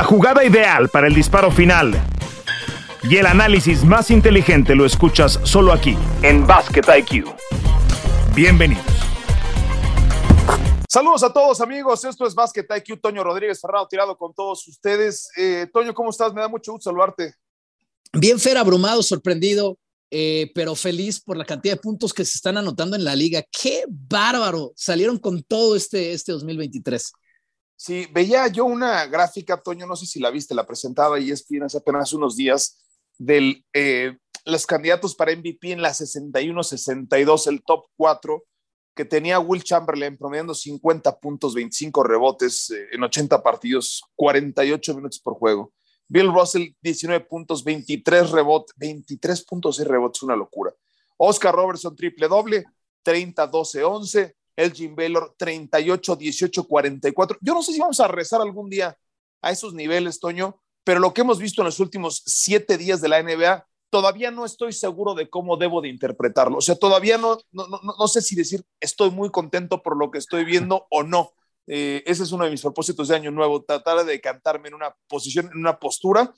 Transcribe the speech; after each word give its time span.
La 0.00 0.06
jugada 0.06 0.42
ideal 0.42 0.88
para 0.88 1.08
el 1.08 1.14
disparo 1.14 1.50
final 1.50 1.92
y 3.02 3.18
el 3.18 3.26
análisis 3.26 3.84
más 3.84 4.10
inteligente 4.10 4.74
lo 4.74 4.86
escuchas 4.86 5.38
solo 5.42 5.74
aquí, 5.74 5.94
en 6.22 6.46
Basket 6.46 6.84
IQ. 7.00 7.26
Bienvenidos. 8.34 8.82
Saludos 10.88 11.22
a 11.22 11.30
todos 11.30 11.60
amigos, 11.60 12.02
esto 12.06 12.26
es 12.26 12.34
Basket 12.34 12.64
IQ, 12.78 12.98
Toño 12.98 13.22
Rodríguez 13.22 13.60
Ferrado 13.60 13.86
tirado 13.88 14.16
con 14.16 14.32
todos 14.32 14.66
ustedes. 14.68 15.28
Eh, 15.36 15.66
Toño, 15.70 15.92
¿cómo 15.92 16.08
estás? 16.08 16.32
Me 16.32 16.40
da 16.40 16.48
mucho 16.48 16.72
gusto 16.72 16.88
saludarte. 16.88 17.34
Bien, 18.14 18.40
Fer, 18.40 18.56
abrumado, 18.56 19.02
sorprendido, 19.02 19.76
eh, 20.10 20.50
pero 20.54 20.74
feliz 20.76 21.20
por 21.20 21.36
la 21.36 21.44
cantidad 21.44 21.74
de 21.74 21.80
puntos 21.80 22.14
que 22.14 22.24
se 22.24 22.36
están 22.36 22.56
anotando 22.56 22.96
en 22.96 23.04
la 23.04 23.14
liga. 23.14 23.44
¡Qué 23.52 23.84
bárbaro! 23.86 24.72
Salieron 24.76 25.18
con 25.18 25.42
todo 25.42 25.76
este, 25.76 26.14
este 26.14 26.32
2023. 26.32 27.12
Sí, 27.82 28.06
veía 28.12 28.46
yo 28.48 28.66
una 28.66 29.06
gráfica, 29.06 29.56
Toño, 29.56 29.86
no 29.86 29.96
sé 29.96 30.04
si 30.04 30.20
la 30.20 30.28
viste, 30.28 30.54
la 30.54 30.66
presentaba 30.66 31.18
y 31.18 31.30
es 31.30 31.46
hace 31.64 31.78
apenas 31.78 32.12
unos 32.12 32.36
días, 32.36 32.78
de 33.16 33.64
eh, 33.72 34.18
los 34.44 34.66
candidatos 34.66 35.14
para 35.14 35.34
MVP 35.34 35.72
en 35.72 35.80
la 35.80 35.88
61-62, 35.88 37.46
el 37.46 37.62
top 37.62 37.86
4, 37.96 38.44
que 38.94 39.06
tenía 39.06 39.40
Will 39.40 39.64
Chamberlain 39.64 40.18
promediando 40.18 40.52
50 40.52 41.20
puntos, 41.20 41.54
25 41.54 42.02
rebotes 42.02 42.70
eh, 42.70 42.88
en 42.92 43.02
80 43.02 43.42
partidos, 43.42 44.02
48 44.14 44.94
minutos 44.96 45.18
por 45.18 45.36
juego. 45.36 45.72
Bill 46.06 46.34
Russell, 46.34 46.74
19 46.82 47.24
puntos, 47.24 47.64
23 47.64 48.30
rebotes, 48.30 48.76
23 48.76 49.42
puntos 49.46 49.80
y 49.80 49.84
rebotes, 49.84 50.22
una 50.22 50.36
locura. 50.36 50.70
Oscar 51.16 51.54
Robertson, 51.54 51.96
triple 51.96 52.28
doble, 52.28 52.66
30, 53.02 53.46
12, 53.46 53.84
11. 53.84 54.36
Elgin 54.60 54.94
Baylor 54.94 55.34
38, 55.36 56.16
18, 56.16 56.64
44. 56.64 57.38
Yo 57.40 57.54
no 57.54 57.62
sé 57.62 57.72
si 57.72 57.80
vamos 57.80 58.00
a 58.00 58.08
rezar 58.08 58.40
algún 58.40 58.68
día 58.68 58.96
a 59.42 59.50
esos 59.50 59.72
niveles, 59.72 60.20
Toño, 60.20 60.60
pero 60.84 61.00
lo 61.00 61.14
que 61.14 61.22
hemos 61.22 61.38
visto 61.38 61.62
en 61.62 61.66
los 61.66 61.80
últimos 61.80 62.22
siete 62.26 62.76
días 62.76 63.00
de 63.00 63.08
la 63.08 63.22
NBA, 63.22 63.66
todavía 63.90 64.30
no 64.30 64.44
estoy 64.44 64.72
seguro 64.72 65.14
de 65.14 65.30
cómo 65.30 65.56
debo 65.56 65.80
de 65.80 65.88
interpretarlo. 65.88 66.58
O 66.58 66.60
sea, 66.60 66.76
todavía 66.76 67.16
no, 67.16 67.38
no, 67.52 67.66
no, 67.68 67.80
no 67.98 68.08
sé 68.08 68.20
si 68.20 68.36
decir 68.36 68.62
estoy 68.80 69.10
muy 69.10 69.30
contento 69.30 69.82
por 69.82 69.96
lo 69.96 70.10
que 70.10 70.18
estoy 70.18 70.44
viendo 70.44 70.86
o 70.90 71.02
no. 71.02 71.32
Eh, 71.66 72.02
ese 72.06 72.24
es 72.24 72.32
uno 72.32 72.44
de 72.44 72.50
mis 72.50 72.62
propósitos 72.62 73.08
de 73.08 73.16
año 73.16 73.30
nuevo, 73.30 73.62
tratar 73.62 73.98
de 73.98 74.12
decantarme 74.12 74.68
en 74.68 74.74
una 74.74 74.94
posición, 75.08 75.46
en 75.52 75.58
una 75.58 75.78
postura. 75.78 76.34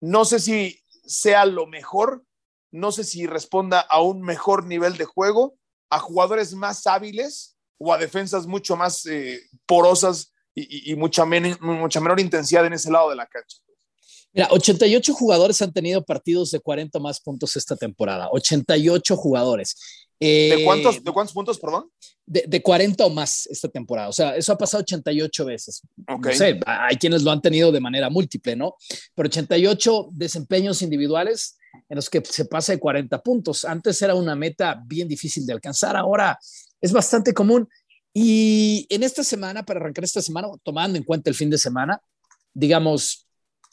No 0.00 0.24
sé 0.24 0.40
si 0.40 0.80
sea 1.04 1.44
lo 1.44 1.66
mejor, 1.66 2.24
no 2.70 2.92
sé 2.92 3.04
si 3.04 3.26
responda 3.26 3.80
a 3.80 4.00
un 4.00 4.22
mejor 4.22 4.64
nivel 4.66 4.96
de 4.96 5.04
juego, 5.04 5.58
a 5.90 5.98
jugadores 5.98 6.54
más 6.54 6.86
hábiles 6.86 7.57
o 7.78 7.92
a 7.92 7.98
defensas 7.98 8.46
mucho 8.46 8.76
más 8.76 9.06
eh, 9.06 9.40
porosas 9.66 10.32
y, 10.54 10.96
mucha, 10.96 11.24
mucha 11.24 12.00
menor 12.00 12.18
intensidad 12.18 12.66
en 12.66 12.72
ese 12.72 12.90
lado 12.90 13.10
de 13.10 13.16
la 13.16 13.26
cancha. 13.26 13.58
Mira, 14.32 14.48
88 14.50 15.14
jugadores 15.14 15.62
han 15.62 15.72
tenido 15.72 16.04
partidos 16.04 16.50
de 16.50 16.60
40 16.60 16.98
más 16.98 17.20
puntos 17.20 17.56
esta 17.56 17.76
temporada. 17.76 18.28
88 18.32 19.16
jugadores. 19.16 19.76
¿De, 20.20 20.54
eh, 20.54 20.64
cuántos, 20.64 21.02
¿De 21.02 21.12
cuántos 21.12 21.32
puntos, 21.32 21.58
perdón? 21.58 21.88
De, 22.26 22.44
de, 22.46 22.60
40 22.60 23.06
o 23.06 23.10
más 23.10 23.46
esta 23.46 23.68
temporada. 23.68 24.08
O 24.08 24.12
sea, 24.12 24.36
eso 24.36 24.52
ha 24.52 24.58
pasado 24.58 24.82
88 24.82 25.44
veces. 25.44 25.82
No 25.96 26.32
sé, 26.32 26.58
hay 26.66 26.96
quienes 26.96 27.22
lo 27.22 27.30
han 27.30 27.40
tenido 27.40 27.70
de 27.70 27.80
manera 27.80 28.10
múltiple, 28.10 28.56
¿no? 28.56 28.74
Pero 29.14 29.28
88 29.28 30.08
desempeños 30.12 30.82
individuales 30.82 31.56
en 31.88 31.96
los 31.96 32.10
que 32.10 32.22
se 32.24 32.44
pasa 32.46 32.72
de 32.72 32.80
40 32.80 33.22
puntos. 33.22 33.64
Antes 33.64 34.02
era 34.02 34.14
una 34.14 34.34
meta 34.34 34.82
bien 34.86 35.08
difícil 35.08 35.46
de 35.46 35.52
alcanzar. 35.52 35.96
Ahora 35.96 36.38
es 36.80 36.92
bastante 36.92 37.32
común. 37.32 37.68
Y 38.12 38.86
en 38.88 39.02
esta 39.02 39.22
semana, 39.22 39.64
para 39.64 39.80
arrancar 39.80 40.04
esta 40.04 40.22
semana, 40.22 40.48
tomando 40.62 40.98
en 40.98 41.04
cuenta 41.04 41.30
el 41.30 41.36
fin 41.36 41.50
de 41.50 41.58
semana, 41.58 42.00
digamos, 42.52 43.26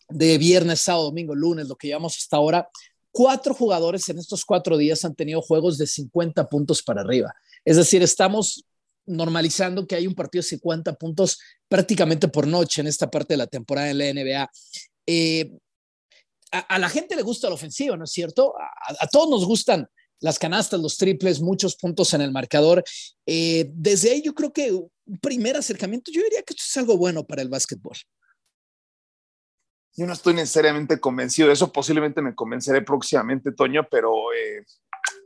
de 0.09 0.37
viernes, 0.37 0.81
sábado, 0.81 1.05
domingo, 1.05 1.33
lunes, 1.33 1.67
lo 1.67 1.75
que 1.75 1.87
llevamos 1.87 2.17
hasta 2.17 2.37
ahora, 2.37 2.69
cuatro 3.11 3.53
jugadores 3.53 4.07
en 4.09 4.19
estos 4.19 4.45
cuatro 4.45 4.77
días 4.77 5.03
han 5.05 5.15
tenido 5.15 5.41
juegos 5.41 5.77
de 5.77 5.87
50 5.87 6.47
puntos 6.49 6.83
para 6.83 7.01
arriba. 7.01 7.33
Es 7.63 7.77
decir, 7.77 8.03
estamos 8.03 8.65
normalizando 9.07 9.87
que 9.87 9.95
hay 9.95 10.07
un 10.07 10.15
partido 10.15 10.41
de 10.41 10.49
50 10.49 10.93
puntos 10.95 11.39
prácticamente 11.67 12.27
por 12.27 12.45
noche 12.45 12.81
en 12.81 12.87
esta 12.87 13.09
parte 13.09 13.33
de 13.33 13.37
la 13.37 13.47
temporada 13.47 13.89
en 13.89 13.97
la 13.97 14.13
NBA. 14.13 14.51
Eh, 15.07 15.51
a, 16.51 16.79
la 16.79 16.89
gente 16.89 17.15
le 17.15 17.21
gusta 17.21 17.47
la 17.47 17.55
ofensiva, 17.55 17.97
¿no 17.97 18.03
es 18.03 18.11
cierto? 18.11 18.53
a 18.99 19.07
todos 19.07 19.29
nos 19.29 19.45
gustan 19.45 19.87
las 20.19 20.39
canastas, 20.39 20.79
los 20.79 20.97
triples, 20.97 21.41
muchos 21.41 21.75
puntos 21.75 22.13
en 22.13 22.21
el 22.21 22.31
marcador. 22.31 22.83
Eh, 23.25 23.69
desde 23.73 24.11
ahí 24.11 24.21
yo 24.21 24.33
creo 24.33 24.51
que 24.51 24.71
un 24.71 25.19
primer 25.21 25.57
acercamiento, 25.57 26.11
yo 26.11 26.23
diría 26.23 26.41
que 26.41 26.53
esto 26.53 26.63
es 26.65 26.77
algo 26.77 26.97
bueno 26.97 27.25
para 27.25 27.41
el 27.41 27.49
básquetbol. 27.49 27.95
Yo 29.97 30.05
no 30.05 30.13
estoy 30.13 30.33
necesariamente 30.33 30.99
convencido 30.99 31.47
de 31.47 31.53
eso, 31.53 31.71
posiblemente 31.71 32.21
me 32.21 32.35
convenceré 32.35 32.81
próximamente, 32.81 33.51
Toño, 33.51 33.87
pero... 33.89 34.33
Eh, 34.33 34.65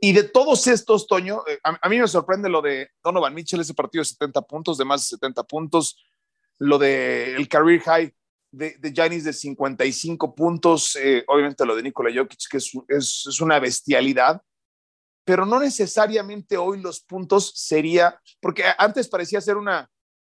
y 0.02 0.12
de 0.12 0.24
todos 0.24 0.66
estos, 0.66 1.06
Toño, 1.06 1.42
eh, 1.48 1.58
a, 1.62 1.88
mí 1.88 1.98
me 1.98 2.06
sorprende 2.06 2.48
lo 2.48 2.62
de 2.62 2.88
Donovan 3.02 3.34
Mitchell, 3.34 3.60
ese 3.60 3.74
partido 3.74 4.02
de 4.02 4.06
70 4.06 4.42
puntos, 4.42 4.78
de 4.78 4.84
más 4.84 5.02
de 5.02 5.16
70 5.16 5.42
puntos, 5.44 5.96
lo 6.58 6.78
del 6.78 7.36
el 7.36 7.48
career 7.48 7.80
high 7.80 8.14
de, 8.52 8.76
de 8.78 8.92
Giannis 8.92 9.24
de 9.24 9.32
55 9.32 10.34
puntos, 10.34 10.96
obviamente 11.26 11.64
lo 11.64 11.74
de 11.74 11.82
Nikola 11.82 12.10
Jokic, 12.14 12.48
que 12.50 12.58
es, 12.58 12.72
es 12.88 13.40
una 13.40 13.58
bestialidad, 13.58 14.42
pero 15.30 15.46
no 15.46 15.60
necesariamente 15.60 16.56
hoy 16.56 16.80
los 16.80 17.02
puntos 17.02 17.52
sería, 17.54 18.20
porque 18.40 18.64
antes 18.76 19.06
parecía 19.06 19.40
ser 19.40 19.56
una, 19.58 19.88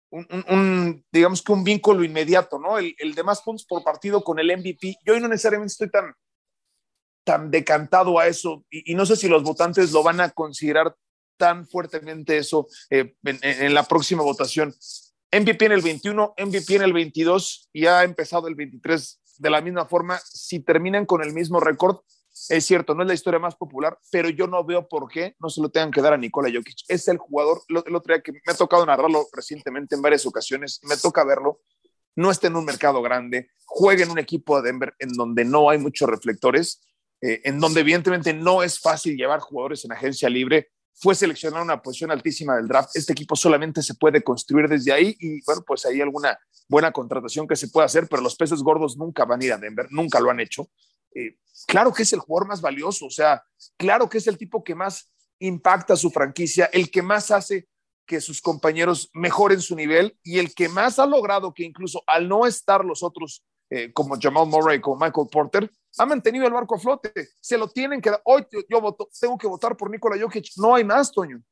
un, 0.08 1.04
digamos 1.10 1.42
que 1.42 1.50
un 1.50 1.64
vínculo 1.64 2.04
inmediato, 2.04 2.60
¿no? 2.60 2.78
El, 2.78 2.94
el, 2.98 3.12
de 3.12 3.24
más 3.24 3.42
puntos 3.42 3.66
por 3.66 3.82
partido 3.82 4.22
con 4.22 4.38
el 4.38 4.56
MVP. 4.56 4.98
Yo 5.04 5.14
hoy 5.14 5.20
no 5.20 5.26
necesariamente 5.26 5.72
estoy 5.72 5.90
tan, 5.90 6.14
tan 7.24 7.50
decantado 7.50 8.20
a 8.20 8.28
eso 8.28 8.64
y, 8.70 8.94
no 8.94 9.04
sé 9.04 9.16
si 9.16 9.26
los 9.26 9.42
votantes 9.42 9.90
lo 9.90 10.04
van 10.04 10.20
a 10.20 10.30
considerar 10.30 10.94
tan 11.36 11.66
fuertemente 11.66 12.38
eso 12.38 12.68
eh, 12.88 13.16
en, 13.24 13.40
en, 13.42 13.74
la 13.74 13.82
próxima 13.82 14.22
votación. 14.22 14.72
MVP 15.32 15.64
en 15.64 15.72
el 15.72 15.82
21, 15.82 16.34
MVP 16.38 16.76
en 16.76 16.82
el 16.82 16.92
22 16.92 17.70
y 17.72 17.86
ha 17.86 18.04
empezado 18.04 18.46
el 18.46 18.54
23 18.54 19.20
de 19.38 19.50
la 19.50 19.60
misma 19.60 19.86
forma. 19.86 20.20
Si 20.24 20.60
terminan 20.60 21.04
con 21.04 21.20
el 21.20 21.32
mismo 21.32 21.58
récord, 21.58 21.98
es 22.48 22.64
cierto, 22.64 22.94
no 22.94 23.02
es 23.02 23.08
la 23.08 23.14
historia 23.14 23.38
más 23.38 23.54
popular, 23.56 23.98
pero 24.10 24.28
yo 24.28 24.46
no 24.46 24.64
veo 24.64 24.88
por 24.88 25.08
qué 25.08 25.34
no 25.40 25.48
se 25.48 25.60
lo 25.60 25.68
tengan 25.68 25.90
que 25.90 26.00
dar 26.02 26.12
a 26.12 26.16
Nikola 26.16 26.50
Jokic. 26.52 26.84
Es 26.88 27.08
el 27.08 27.18
jugador, 27.18 27.62
el 27.68 27.94
otro 27.94 28.14
día 28.14 28.22
que 28.22 28.32
me 28.32 28.40
ha 28.46 28.54
tocado 28.54 28.84
narrarlo 28.84 29.26
recientemente 29.32 29.94
en 29.94 30.02
varias 30.02 30.26
ocasiones, 30.26 30.80
me 30.82 30.96
toca 30.96 31.24
verlo, 31.24 31.60
no 32.16 32.30
está 32.30 32.46
en 32.46 32.56
un 32.56 32.64
mercado 32.64 33.02
grande, 33.02 33.50
juega 33.64 34.04
en 34.04 34.10
un 34.10 34.18
equipo 34.18 34.60
de 34.60 34.70
Denver 34.70 34.94
en 34.98 35.12
donde 35.12 35.44
no 35.44 35.70
hay 35.70 35.78
muchos 35.78 36.08
reflectores, 36.08 36.80
eh, 37.20 37.40
en 37.44 37.58
donde 37.58 37.80
evidentemente 37.80 38.32
no 38.32 38.62
es 38.62 38.78
fácil 38.78 39.16
llevar 39.16 39.40
jugadores 39.40 39.84
en 39.84 39.92
agencia 39.92 40.28
libre. 40.28 40.68
Fue 40.92 41.14
seleccionado 41.14 41.64
una 41.64 41.82
posición 41.82 42.12
altísima 42.12 42.56
del 42.56 42.68
draft. 42.68 42.90
Este 42.94 43.12
equipo 43.12 43.34
solamente 43.34 43.82
se 43.82 43.94
puede 43.94 44.22
construir 44.22 44.68
desde 44.68 44.92
ahí 44.92 45.16
y 45.18 45.42
bueno, 45.44 45.62
pues 45.66 45.84
hay 45.86 46.00
alguna 46.00 46.38
buena 46.68 46.92
contratación 46.92 47.48
que 47.48 47.56
se 47.56 47.68
puede 47.68 47.86
hacer, 47.86 48.06
pero 48.08 48.22
los 48.22 48.36
peces 48.36 48.62
gordos 48.62 48.96
nunca 48.96 49.24
van 49.24 49.40
a 49.40 49.44
ir 49.44 49.52
a 49.52 49.58
Denver, 49.58 49.86
nunca 49.90 50.20
lo 50.20 50.30
han 50.30 50.40
hecho. 50.40 50.68
Eh, 51.14 51.36
claro 51.66 51.92
que 51.92 52.02
es 52.02 52.12
el 52.12 52.20
jugador 52.20 52.48
más 52.48 52.60
valioso, 52.60 53.06
o 53.06 53.10
sea, 53.10 53.42
claro 53.76 54.08
que 54.08 54.18
es 54.18 54.26
el 54.26 54.36
tipo 54.36 54.64
que 54.64 54.74
más 54.74 55.12
impacta 55.38 55.96
su 55.96 56.10
franquicia, 56.10 56.66
el 56.72 56.90
que 56.90 57.02
más 57.02 57.30
hace 57.30 57.68
que 58.06 58.20
sus 58.20 58.40
compañeros 58.40 59.10
mejoren 59.14 59.60
su 59.60 59.74
nivel 59.74 60.18
y 60.22 60.38
el 60.38 60.54
que 60.54 60.68
más 60.68 60.98
ha 60.98 61.06
logrado 61.06 61.54
que 61.54 61.64
incluso 61.64 62.02
al 62.06 62.28
no 62.28 62.46
estar 62.46 62.84
los 62.84 63.02
otros 63.02 63.44
eh, 63.70 63.92
como 63.92 64.16
Jamal 64.20 64.46
Murray, 64.46 64.80
como 64.80 65.04
Michael 65.04 65.28
Porter, 65.30 65.70
ha 65.96 66.06
mantenido 66.06 66.46
el 66.46 66.52
barco 66.52 66.74
a 66.74 66.78
flote. 66.78 67.12
Se 67.40 67.56
lo 67.56 67.68
tienen 67.68 68.00
que 68.00 68.10
dar. 68.10 68.20
Hoy 68.24 68.44
yo 68.52 68.60
tengo 69.18 69.38
que 69.38 69.46
votar 69.46 69.76
por 69.76 69.90
Nikola 69.90 70.20
Jokic. 70.20 70.50
No 70.56 70.74
hay 70.74 70.84
más, 70.84 71.10
Toño. 71.10 71.42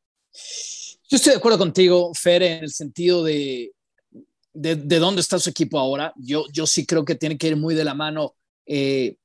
Yo 1.08 1.16
estoy 1.16 1.32
de 1.32 1.38
acuerdo 1.38 1.58
contigo, 1.58 2.12
Fer, 2.14 2.42
en 2.42 2.64
el 2.64 2.70
sentido 2.70 3.22
de, 3.22 3.72
de, 4.52 4.98
dónde 4.98 5.20
está 5.20 5.38
su 5.38 5.50
equipo 5.50 5.78
ahora. 5.78 6.12
Yo, 6.16 6.46
yo 6.52 6.66
sí 6.66 6.86
creo 6.86 7.04
que 7.04 7.14
tiene 7.14 7.38
que 7.38 7.48
ir 7.48 7.56
muy 7.56 7.74
de 7.74 7.84
la 7.84 7.94
mano 7.94 8.34
eh, 8.66 9.16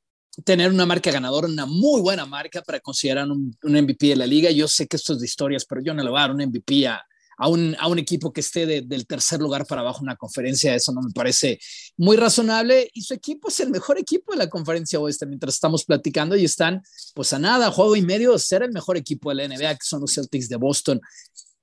tener 0.43 0.71
una 0.71 0.85
marca 0.85 1.11
ganadora, 1.11 1.47
una 1.47 1.65
muy 1.65 2.01
buena 2.01 2.25
marca 2.25 2.61
para 2.61 2.79
considerar 2.79 3.29
un, 3.29 3.57
MVP 3.63 4.07
de 4.07 4.15
la 4.15 4.27
liga. 4.27 4.51
Yo 4.51 4.67
sé 4.67 4.87
que 4.87 4.97
esto 4.97 5.13
es 5.13 5.19
de 5.19 5.25
historias, 5.25 5.65
pero 5.65 5.81
yo 5.81 5.93
no 5.93 6.03
le 6.03 6.09
voy 6.09 6.19
a 6.19 6.21
dar 6.21 6.31
un 6.31 6.41
MVP 6.41 6.87
a, 6.87 7.03
a, 7.37 7.47
un, 7.47 7.75
a 7.79 7.87
un, 7.87 7.97
equipo 7.99 8.31
que 8.31 8.41
esté 8.41 8.65
del 8.81 9.07
tercer 9.07 9.39
lugar 9.39 9.65
para 9.65 9.81
abajo 9.81 9.99
en 9.99 10.03
una 10.03 10.15
conferencia. 10.15 10.75
Eso 10.75 10.91
no 10.91 11.01
me 11.01 11.11
parece 11.11 11.59
muy 11.97 12.17
razonable. 12.17 12.89
Y 12.93 13.01
su 13.01 13.13
equipo 13.13 13.47
es 13.47 13.59
el 13.59 13.69
mejor 13.69 13.97
equipo 13.97 14.31
de 14.31 14.37
la 14.37 14.49
conferencia 14.49 14.99
oeste 14.99 15.25
mientras 15.25 15.55
estamos 15.55 15.83
platicando 15.85 16.35
y 16.35 16.45
están 16.45 16.81
pues 17.15 17.33
a 17.33 17.39
nada, 17.39 17.71
juego 17.71 17.95
y 17.95 18.01
medio 18.01 18.33
de 18.33 18.39
ser 18.39 18.63
el 18.63 18.71
mejor 18.71 18.97
equipo 18.97 19.29
de 19.29 19.35
la 19.35 19.47
NBA, 19.47 19.75
que 19.75 19.85
son 19.85 20.01
los 20.01 20.13
Celtics 20.13 20.49
de 20.49 20.55
Boston. 20.55 21.01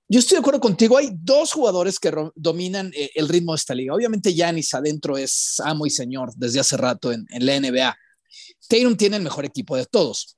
Yo 0.06 0.18
estoy 0.18 0.36
de 0.36 0.40
acuerdo 0.40 0.60
contigo. 0.60 0.98
Hay 0.98 1.10
dos 1.14 1.52
jugadores 1.52 1.98
que 1.98 2.12
dominan 2.34 2.92
eh, 2.94 3.10
el 3.14 3.28
ritmo 3.28 3.52
de 3.52 3.56
esta 3.56 3.74
liga. 3.74 3.94
Obviamente, 3.94 4.34
Yanis 4.34 4.74
adentro 4.74 5.16
es 5.16 5.60
amo 5.64 5.86
y 5.86 5.90
señor 5.90 6.32
desde 6.36 6.60
hace 6.60 6.76
rato 6.76 7.10
en, 7.10 7.24
en 7.30 7.46
la 7.46 7.58
NBA 7.58 7.96
Tatum 8.68 8.96
tiene 8.96 9.16
el 9.16 9.22
mejor 9.22 9.44
equipo 9.44 9.76
de 9.76 9.86
todos 9.86 10.36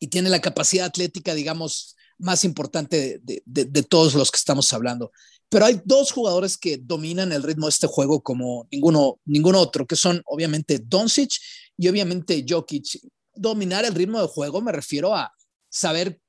y 0.00 0.08
tiene 0.08 0.30
la 0.30 0.40
capacidad 0.40 0.86
atlética, 0.86 1.34
digamos, 1.34 1.96
más 2.18 2.44
importante 2.44 3.20
de, 3.22 3.82
todos 3.84 4.14
los 4.14 4.30
que 4.30 4.38
estamos 4.38 4.72
hablando. 4.72 5.12
pero 5.48 5.64
hay 5.64 5.80
dos 5.84 6.12
jugadores 6.12 6.58
que 6.58 6.78
dominan 6.78 7.32
el 7.32 7.42
ritmo 7.42 7.66
de 7.66 7.70
este 7.70 7.86
juego 7.86 8.20
como 8.20 8.68
ninguno, 8.70 9.18
ningún 9.24 9.54
otro, 9.54 9.86
que 9.86 9.96
son 9.96 10.20
obviamente 10.26 10.80
Doncic 10.84 11.30
y 11.76 11.88
obviamente 11.88 12.44
Jokic. 12.46 13.00
Dominar 13.34 13.84
el 13.84 13.94
ritmo 13.94 14.20
de 14.20 14.26
juego 14.26 14.60
me 14.60 14.72
refiero 14.72 15.14
a 15.14 15.32
saber 15.70 16.20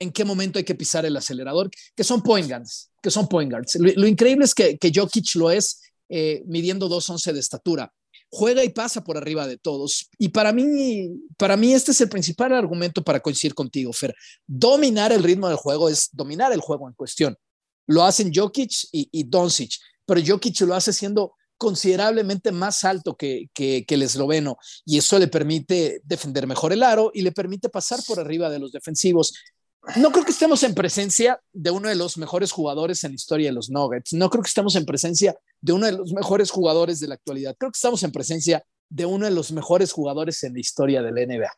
en 0.00 0.10
qué 0.10 0.24
momento 0.24 0.58
hay 0.58 0.64
que 0.64 0.74
pisar 0.74 1.06
el 1.06 1.16
acelerador, 1.16 1.70
que 1.94 2.02
son 2.02 2.22
point 2.22 2.48
guards, 2.48 2.90
que 3.00 3.10
son 3.10 3.28
point 3.28 3.50
guards. 3.50 3.76
Lo, 3.76 4.06
increíble 4.06 4.44
es 4.44 4.52
que, 4.52 4.76
que, 4.76 4.90
Jokic 4.92 5.36
lo 5.36 5.50
es 5.50 5.80
eh, 6.08 6.42
midiendo 6.46 6.88
2.11 6.88 7.32
de 7.32 7.40
estatura. 7.40 7.92
Juega 8.34 8.64
y 8.64 8.70
pasa 8.70 9.04
por 9.04 9.18
arriba 9.18 9.46
de 9.46 9.58
todos. 9.58 10.08
Y 10.18 10.30
para 10.30 10.52
mí, 10.52 11.10
para 11.36 11.56
mí 11.56 11.74
este 11.74 11.90
es 11.90 12.00
el 12.00 12.08
principal 12.08 12.54
argumento 12.54 13.04
para 13.04 13.20
coincidir 13.20 13.54
contigo, 13.54 13.92
Fer. 13.92 14.14
Dominar 14.46 15.12
el 15.12 15.22
ritmo 15.22 15.48
del 15.48 15.58
juego 15.58 15.90
es 15.90 16.08
dominar 16.12 16.50
el 16.52 16.60
juego 16.60 16.88
en 16.88 16.94
cuestión. 16.94 17.36
Lo 17.86 18.04
hacen 18.04 18.32
Jokic 18.34 18.70
y, 18.90 19.08
y 19.12 19.24
Doncic, 19.24 19.72
pero 20.06 20.20
Jokic 20.26 20.60
lo 20.62 20.74
hace 20.74 20.94
siendo 20.94 21.34
considerablemente 21.58 22.50
más 22.50 22.82
alto 22.84 23.16
que, 23.16 23.50
que, 23.54 23.84
que, 23.86 23.94
el 23.94 24.02
esloveno 24.02 24.56
y 24.84 24.98
eso 24.98 25.16
le 25.20 25.28
permite 25.28 26.00
defender 26.02 26.44
mejor 26.48 26.72
el 26.72 26.82
aro 26.82 27.12
y 27.14 27.22
le 27.22 27.30
permite 27.30 27.68
pasar 27.68 28.00
por 28.04 28.18
arriba 28.18 28.50
de 28.50 28.58
los 28.58 28.72
defensivos 28.72 29.32
no 29.96 30.12
creo 30.12 30.24
que 30.24 30.30
estemos 30.30 30.62
en 30.62 30.74
presencia 30.74 31.40
de 31.52 31.70
uno 31.70 31.88
de 31.88 31.96
los 31.96 32.16
mejores 32.16 32.52
jugadores 32.52 33.02
en 33.02 33.12
la 33.12 33.16
historia 33.16 33.48
de 33.48 33.52
los 33.52 33.68
Nuggets. 33.68 34.12
No 34.12 34.30
creo 34.30 34.42
que 34.42 34.48
estemos 34.48 34.76
en 34.76 34.86
presencia 34.86 35.36
de 35.60 35.72
uno 35.72 35.86
de 35.86 35.92
los 35.92 36.12
mejores 36.12 36.50
jugadores 36.50 37.00
de 37.00 37.08
la 37.08 37.14
actualidad. 37.14 37.56
Creo 37.58 37.72
que 37.72 37.76
estamos 37.76 38.02
en 38.04 38.12
presencia 38.12 38.64
de 38.88 39.06
uno 39.06 39.24
de 39.24 39.32
los 39.32 39.50
mejores 39.50 39.90
jugadores 39.90 40.42
en 40.44 40.54
la 40.54 40.60
historia 40.60 41.02
del 41.02 41.14
NBA. 41.14 41.50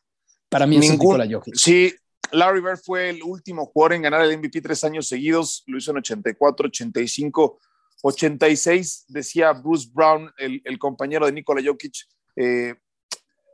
Para 0.48 0.66
mí 0.66 0.76
es 0.76 0.90
Ningún, 0.90 1.30
Jokic. 1.30 1.54
Sí, 1.54 1.92
Larry 2.32 2.60
Bird 2.60 2.78
fue 2.78 3.10
el 3.10 3.22
último 3.22 3.66
jugador 3.66 3.94
en 3.94 4.02
ganar 4.02 4.22
el 4.22 4.38
MVP 4.38 4.62
tres 4.62 4.84
años 4.84 5.06
seguidos. 5.06 5.62
Lo 5.66 5.76
hizo 5.76 5.90
en 5.90 5.98
84, 5.98 6.68
85, 6.68 7.60
86. 8.02 9.04
Decía 9.08 9.52
Bruce 9.52 9.88
Brown, 9.92 10.30
el, 10.38 10.78
compañero 10.78 11.26
de 11.26 11.32
Nikola 11.32 11.62
Jokic, 11.64 11.94
eh, 12.36 12.74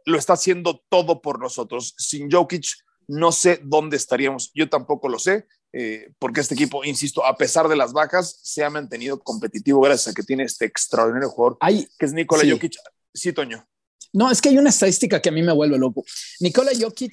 lo 0.07 0.17
está 0.17 0.35
haciendo 0.35 0.83
todo 0.89 1.21
por 1.21 1.41
nosotros. 1.41 1.95
Sin 1.99 2.31
Jokic 2.31 2.67
no 3.09 3.33
sé 3.33 3.61
dónde 3.63 3.97
estaríamos, 3.97 4.51
yo 4.55 4.69
tampoco 4.69 5.09
lo 5.09 5.19
sé, 5.19 5.47
eh, 5.73 6.13
porque 6.19 6.41
este 6.41 6.55
equipo, 6.55 6.85
insisto, 6.85 7.25
a 7.25 7.37
pesar 7.37 7.69
de 7.69 7.77
las 7.77 7.93
bajas, 7.93 8.41
se 8.43 8.65
ha 8.65 8.71
mantenido 8.71 9.21
competitivo 9.21 9.81
gracias 9.81 10.09
a 10.09 10.15
que 10.15 10.23
tiene 10.23 10.45
este 10.45 10.65
extraordinario 10.65 11.31
jugador, 11.31 11.59
que 11.99 12.07
es 12.07 12.13
Nikola 12.13 12.43
Jokic. 12.49 12.75
Sí, 13.15 13.33
Toño. 13.33 13.67
No, 14.13 14.31
es 14.31 14.41
que 14.41 14.49
hay 14.49 14.59
una 14.59 14.71
estadística 14.71 15.21
que 15.21 15.29
a 15.29 15.33
mí 15.33 15.43
me 15.43 15.53
vuelve 15.53 15.79
loco. 15.79 16.05
Nikola 16.41 16.73
Jokic 16.79 17.13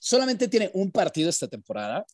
solamente 0.00 0.48
tiene 0.48 0.70
un 0.74 0.90
partido 0.90 1.30
esta 1.30 1.48
temporada, 1.48 2.04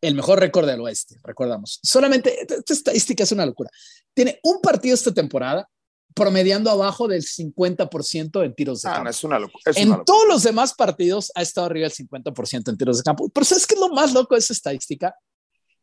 el 0.00 0.14
mejor 0.14 0.38
récord 0.38 0.66
del 0.66 0.80
oeste, 0.80 1.18
recordamos. 1.24 1.80
Solamente, 1.82 2.42
esta 2.42 2.72
estadística 2.72 3.24
es 3.24 3.32
una 3.32 3.46
locura. 3.46 3.70
Tiene 4.14 4.38
un 4.44 4.60
partido 4.60 4.94
esta 4.94 5.12
temporada 5.12 5.68
promediando 6.16 6.70
abajo 6.70 7.06
del 7.06 7.22
50% 7.22 8.42
en 8.42 8.54
tiros 8.54 8.80
de 8.80 8.88
ah, 8.88 8.94
campo. 8.94 9.10
es 9.10 9.22
una 9.22 9.38
locura. 9.38 9.62
en 9.76 10.02
todos 10.06 10.26
los 10.26 10.42
demás 10.42 10.72
partidos 10.72 11.30
ha 11.34 11.42
estado 11.42 11.66
arriba 11.66 11.88
del 11.88 12.08
50% 12.08 12.70
en 12.70 12.78
tiros 12.78 12.96
de 12.96 13.02
campo. 13.02 13.28
Pero 13.28 13.44
¿sabes 13.44 13.66
qué 13.66 13.74
es 13.74 13.80
lo 13.80 13.90
más 13.90 14.14
loco 14.14 14.34
de 14.34 14.38
esa 14.38 14.54
estadística? 14.54 15.14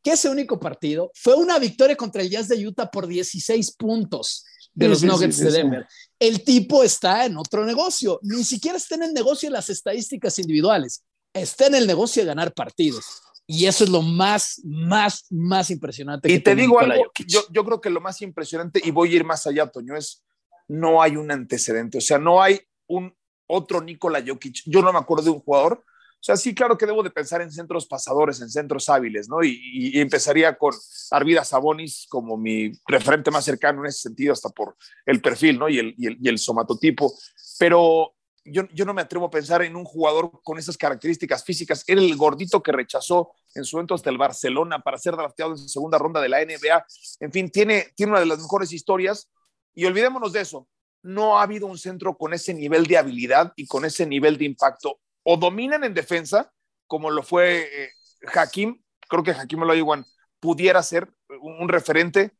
Que 0.01 0.13
ese 0.13 0.29
único 0.29 0.59
partido 0.59 1.11
fue 1.13 1.35
una 1.35 1.59
victoria 1.59 1.95
contra 1.95 2.23
el 2.23 2.31
Jazz 2.31 2.47
de 2.47 2.67
Utah 2.67 2.89
por 2.89 3.05
16 3.05 3.73
puntos 3.73 4.43
de 4.73 4.87
los 4.87 5.03
Nuggets 5.03 5.37
de 5.37 5.51
Denver. 5.51 5.87
El 6.17 6.43
tipo 6.43 6.83
está 6.83 7.25
en 7.25 7.37
otro 7.37 7.63
negocio. 7.63 8.19
Ni 8.23 8.43
siquiera 8.43 8.77
está 8.77 8.95
en 8.95 9.03
el 9.03 9.13
negocio 9.13 9.49
de 9.49 9.53
las 9.53 9.69
estadísticas 9.69 10.39
individuales. 10.39 11.03
Está 11.31 11.67
en 11.67 11.75
el 11.75 11.85
negocio 11.85 12.23
de 12.23 12.27
ganar 12.27 12.55
partidos. 12.55 13.05
Y 13.45 13.65
eso 13.65 13.83
es 13.83 13.89
lo 13.89 14.01
más, 14.01 14.61
más, 14.63 15.25
más 15.29 15.69
impresionante. 15.69 16.31
Y 16.31 16.39
te 16.39 16.55
digo 16.55 16.79
algo, 16.79 17.11
yo, 17.27 17.41
yo, 17.51 17.65
creo 17.65 17.81
que 17.81 17.89
lo 17.89 17.99
más 17.99 18.21
impresionante, 18.21 18.81
y 18.83 18.91
voy 18.91 19.11
a 19.11 19.15
ir 19.17 19.25
más 19.25 19.45
allá, 19.45 19.67
Toño, 19.67 19.95
es 19.95 20.23
no 20.67 21.01
hay 21.01 21.17
un 21.17 21.29
antecedente, 21.29 21.97
o 21.97 22.01
sea, 22.01 22.17
no 22.17 22.41
hay 22.41 22.61
un 22.87 23.13
otro 23.47 23.81
Nikola 23.81 24.23
Jokic. 24.25 24.63
Yo 24.65 24.81
no 24.81 24.91
me 24.91 24.99
acuerdo 24.99 25.25
de 25.25 25.29
un 25.31 25.39
jugador. 25.39 25.83
O 25.85 26.25
sea, 26.25 26.37
sí, 26.37 26.55
claro 26.55 26.77
que 26.77 26.85
debo 26.85 27.03
de 27.03 27.11
pensar 27.11 27.41
en 27.41 27.51
centros 27.51 27.85
pasadores, 27.85 28.39
en 28.39 28.49
centros 28.49 28.87
hábiles, 28.87 29.27
¿no? 29.27 29.43
Y, 29.43 29.99
empezaría 29.99 30.57
con 30.57 30.73
Arvida 31.11 31.43
Sabonis 31.43 32.07
como 32.09 32.37
mi 32.37 32.71
referente 32.87 33.29
más 33.29 33.43
cercano 33.43 33.81
en 33.81 33.87
ese 33.87 34.03
sentido, 34.03 34.31
hasta 34.31 34.47
por 34.49 34.77
el 35.05 35.21
perfil, 35.21 35.59
¿no? 35.59 35.67
Y 35.67 35.79
el, 35.79 35.93
y 35.97 36.07
el, 36.07 36.17
y 36.21 36.29
el 36.29 36.37
somatotipo. 36.37 37.13
Pero 37.59 38.15
yo, 38.45 38.85
no 38.85 38.93
me 38.93 39.01
atrevo 39.01 39.25
a 39.25 39.31
pensar 39.31 39.61
en 39.63 39.75
un 39.75 39.85
jugador 39.85 40.41
con 40.43 40.57
esas 40.57 40.77
características 40.77 41.43
físicas. 41.43 41.83
Era 41.87 42.01
el 42.01 42.15
gordito 42.15 42.61
que 42.61 42.71
rechazó 42.71 43.33
en 43.55 43.63
su 43.63 43.77
momento 43.77 43.95
hasta 43.95 44.09
el 44.09 44.17
Barcelona 44.17 44.79
para 44.79 44.97
ser 44.97 45.15
drafteado 45.15 45.51
en 45.51 45.57
segunda 45.57 45.97
ronda 45.97 46.19
de 46.19 46.29
la 46.29 46.43
NBA. 46.43 46.85
En 47.21 47.31
fin, 47.31 47.49
tiene, 47.49 47.93
tiene 47.95 48.11
una 48.11 48.19
de 48.19 48.25
las 48.25 48.39
mejores 48.39 48.71
historias 48.73 49.29
y 49.73 49.85
olvidémonos 49.85 50.33
de 50.33 50.41
eso. 50.41 50.67
No 51.01 51.37
ha 51.37 51.43
habido 51.43 51.67
un 51.67 51.77
centro 51.77 52.17
con 52.17 52.33
ese 52.33 52.53
nivel 52.53 52.85
de 52.85 52.97
habilidad 52.97 53.53
y 53.55 53.65
con 53.65 53.85
ese 53.85 54.05
nivel 54.05 54.37
de 54.37 54.45
impacto. 54.45 54.99
O 55.23 55.37
dominan 55.37 55.83
en 55.83 55.93
defensa, 55.93 56.51
como 56.87 57.11
lo 57.11 57.23
fue 57.23 57.61
eh, 57.61 57.89
Hakim. 58.33 58.81
Creo 59.07 59.23
que 59.23 59.31
Hakim 59.31 59.61
Olajuwon 59.61 60.05
pudiera 60.39 60.83
ser 60.83 61.09
un 61.41 61.69
referente, 61.69 62.31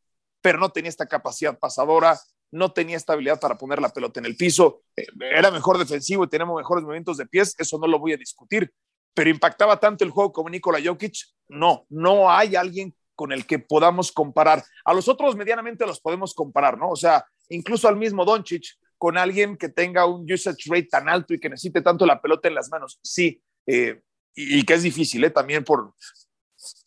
pero 0.42 0.60
no 0.60 0.72
tenía 0.72 0.90
esta 0.90 1.06
capacidad 1.06 1.58
pasadora, 1.58 2.20
no 2.54 2.72
tenía 2.72 2.98
estabilidad 2.98 3.40
para 3.40 3.58
poner 3.58 3.82
la 3.82 3.90
pelota 3.90 4.20
en 4.20 4.26
el 4.26 4.38
piso, 4.38 4.84
eh, 4.96 5.06
era 5.20 5.52
mejor 5.52 5.78
defensivo 5.78 6.24
y 6.24 6.30
tenemos 6.30 6.56
mejores 6.56 6.84
movimientos 6.84 7.18
de 7.18 7.26
pies, 7.26 7.56
eso 7.58 7.78
no 7.80 7.88
lo 7.88 8.00
voy 8.00 8.14
a 8.14 8.18
discutir, 8.18 8.72
pero 9.14 9.30
impactaba 9.30 9.80
tanto 9.80 10.04
el 10.04 10.12
juego 10.12 10.32
como 10.32 10.50
Nikola 10.50 10.80
Jokic, 10.84 11.16
no, 11.50 11.86
no 11.90 12.30
hay 12.30 12.56
alguien 12.56 12.96
con 13.16 13.32
el 13.32 13.46
que 13.46 13.60
podamos 13.60 14.12
comparar. 14.12 14.64
A 14.86 14.94
los 14.94 15.08
otros 15.08 15.36
medianamente 15.36 15.86
los 15.86 16.00
podemos 16.00 16.34
comparar, 16.34 16.78
¿no? 16.78 16.90
O 16.90 16.96
sea, 16.96 17.26
incluso 17.50 17.88
al 17.88 17.96
mismo 17.96 18.26
Doncic 18.26 18.66
con 18.98 19.18
alguien 19.18 19.58
que 19.58 19.70
tenga 19.70 20.06
un 20.06 20.32
usage 20.32 20.70
rate 20.70 20.88
tan 20.88 21.10
alto 21.10 21.34
y 21.34 21.40
que 21.40 21.50
necesite 21.50 21.82
tanto 21.82 22.06
la 22.06 22.22
pelota 22.22 22.48
en 22.48 22.56
las 22.56 22.70
manos, 22.70 23.00
sí, 23.04 23.42
eh, 23.68 24.02
y, 24.36 24.64
que 24.64 24.74
es 24.74 24.84
difícil, 24.84 25.24
¿eh? 25.24 25.30
También 25.30 25.64
por, 25.64 25.94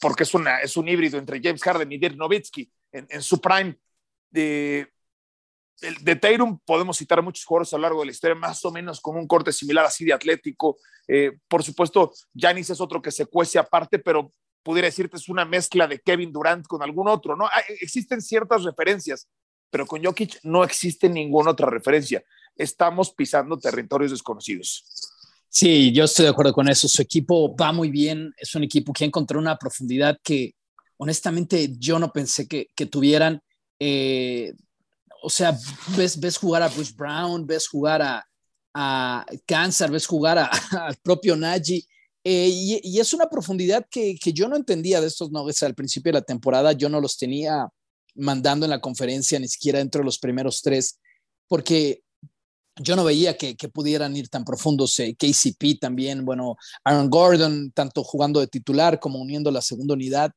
porque 0.00 0.22
es, 0.22 0.34
una, 0.34 0.60
es 0.60 0.76
un 0.76 0.88
híbrido 0.88 1.18
entre 1.18 1.40
James 1.42 1.62
Harden 1.62 1.92
y 1.92 1.98
Dirk 1.98 2.16
Nowitzki 2.16 2.70
en, 2.92 3.22
su 3.22 3.40
prime. 3.40 3.76
De 5.80 6.16
Tayrum 6.16 6.58
podemos 6.64 6.96
citar 6.96 7.22
muchos 7.22 7.44
jugadores 7.44 7.72
a 7.72 7.76
lo 7.76 7.82
largo 7.82 8.00
de 8.00 8.06
la 8.06 8.12
historia, 8.12 8.34
más 8.34 8.64
o 8.64 8.70
menos 8.70 9.00
con 9.00 9.16
un 9.16 9.26
corte 9.26 9.52
similar 9.52 9.84
así 9.84 10.04
de 10.04 10.12
atlético. 10.12 10.78
Eh, 11.06 11.32
por 11.48 11.62
supuesto, 11.62 12.12
Janis 12.34 12.70
es 12.70 12.80
otro 12.80 13.02
que 13.02 13.10
se 13.10 13.26
cuece 13.26 13.58
aparte, 13.58 13.98
pero 13.98 14.32
pudiera 14.62 14.86
decirte 14.86 15.16
es 15.16 15.28
una 15.28 15.44
mezcla 15.44 15.86
de 15.86 16.00
Kevin 16.00 16.32
Durant 16.32 16.66
con 16.66 16.82
algún 16.82 17.08
otro, 17.08 17.36
¿no? 17.36 17.48
Existen 17.80 18.20
ciertas 18.20 18.64
referencias, 18.64 19.28
pero 19.70 19.86
con 19.86 20.02
Jokic 20.02 20.40
no 20.42 20.64
existe 20.64 21.08
ninguna 21.08 21.50
otra 21.50 21.68
referencia. 21.68 22.24
Estamos 22.56 23.12
pisando 23.12 23.58
territorios 23.58 24.10
desconocidos. 24.10 24.84
Sí, 25.48 25.92
yo 25.92 26.04
estoy 26.04 26.24
de 26.24 26.30
acuerdo 26.30 26.52
con 26.52 26.68
eso. 26.68 26.88
Su 26.88 27.00
equipo 27.00 27.54
va 27.56 27.72
muy 27.72 27.90
bien. 27.90 28.32
Es 28.36 28.54
un 28.54 28.64
equipo 28.64 28.92
que 28.92 29.04
encontró 29.04 29.38
una 29.38 29.56
profundidad 29.56 30.18
que 30.22 30.54
honestamente 30.96 31.70
yo 31.78 31.98
no 31.98 32.12
pensé 32.12 32.48
que, 32.48 32.68
que 32.74 32.86
tuvieran. 32.86 33.40
Eh, 33.78 34.54
o 35.22 35.30
sea, 35.30 35.56
ves, 35.96 36.18
ves 36.18 36.36
jugar 36.36 36.62
a 36.62 36.68
Bruce 36.68 36.94
Brown, 36.96 37.46
ves 37.46 37.68
jugar 37.68 38.02
a, 38.02 38.26
a 38.74 39.26
Kansas, 39.46 39.90
ves 39.90 40.06
jugar 40.06 40.38
al 40.70 40.96
propio 41.02 41.36
Nagy. 41.36 41.86
Eh, 42.24 42.48
y, 42.82 42.98
es 42.98 43.12
una 43.14 43.28
profundidad 43.28 43.86
que, 43.88 44.16
que, 44.20 44.32
yo 44.32 44.48
no 44.48 44.56
entendía 44.56 45.00
de 45.00 45.06
estos 45.06 45.30
Nuggets 45.30 45.62
al 45.62 45.74
principio 45.74 46.10
de 46.10 46.18
la 46.18 46.24
temporada. 46.24 46.72
Yo 46.72 46.88
no 46.88 47.00
los 47.00 47.16
tenía 47.16 47.68
mandando 48.16 48.66
en 48.66 48.70
la 48.70 48.80
conferencia, 48.80 49.38
ni 49.38 49.46
siquiera 49.48 49.78
dentro 49.78 50.00
de 50.00 50.06
los 50.06 50.18
primeros 50.18 50.60
tres, 50.60 50.98
porque 51.46 52.02
yo 52.76 52.96
no 52.96 53.04
veía 53.04 53.36
que, 53.36 53.56
que 53.56 53.68
pudieran 53.68 54.16
ir 54.16 54.28
tan 54.28 54.44
profundos. 54.44 54.98
Eh, 55.00 55.16
KCP 55.16 55.78
también, 55.80 56.24
bueno, 56.24 56.56
Aaron 56.84 57.08
Gordon, 57.08 57.70
tanto 57.72 58.02
jugando 58.04 58.40
de 58.40 58.48
titular 58.48 58.98
como 58.98 59.20
uniendo 59.20 59.50
la 59.50 59.62
segunda 59.62 59.94
unidad 59.94 60.32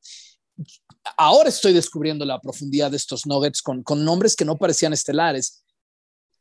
ahora 1.18 1.50
estoy 1.50 1.74
descubriendo 1.74 2.26
la 2.26 2.40
profundidad 2.40 2.92
de 2.92 2.98
estos 2.98 3.26
Nuggets 3.26 3.62
con, 3.62 3.84
nombres 4.04 4.36
que 4.36 4.46
no 4.46 4.58
parecían 4.58 4.94
estelares. 4.94 5.64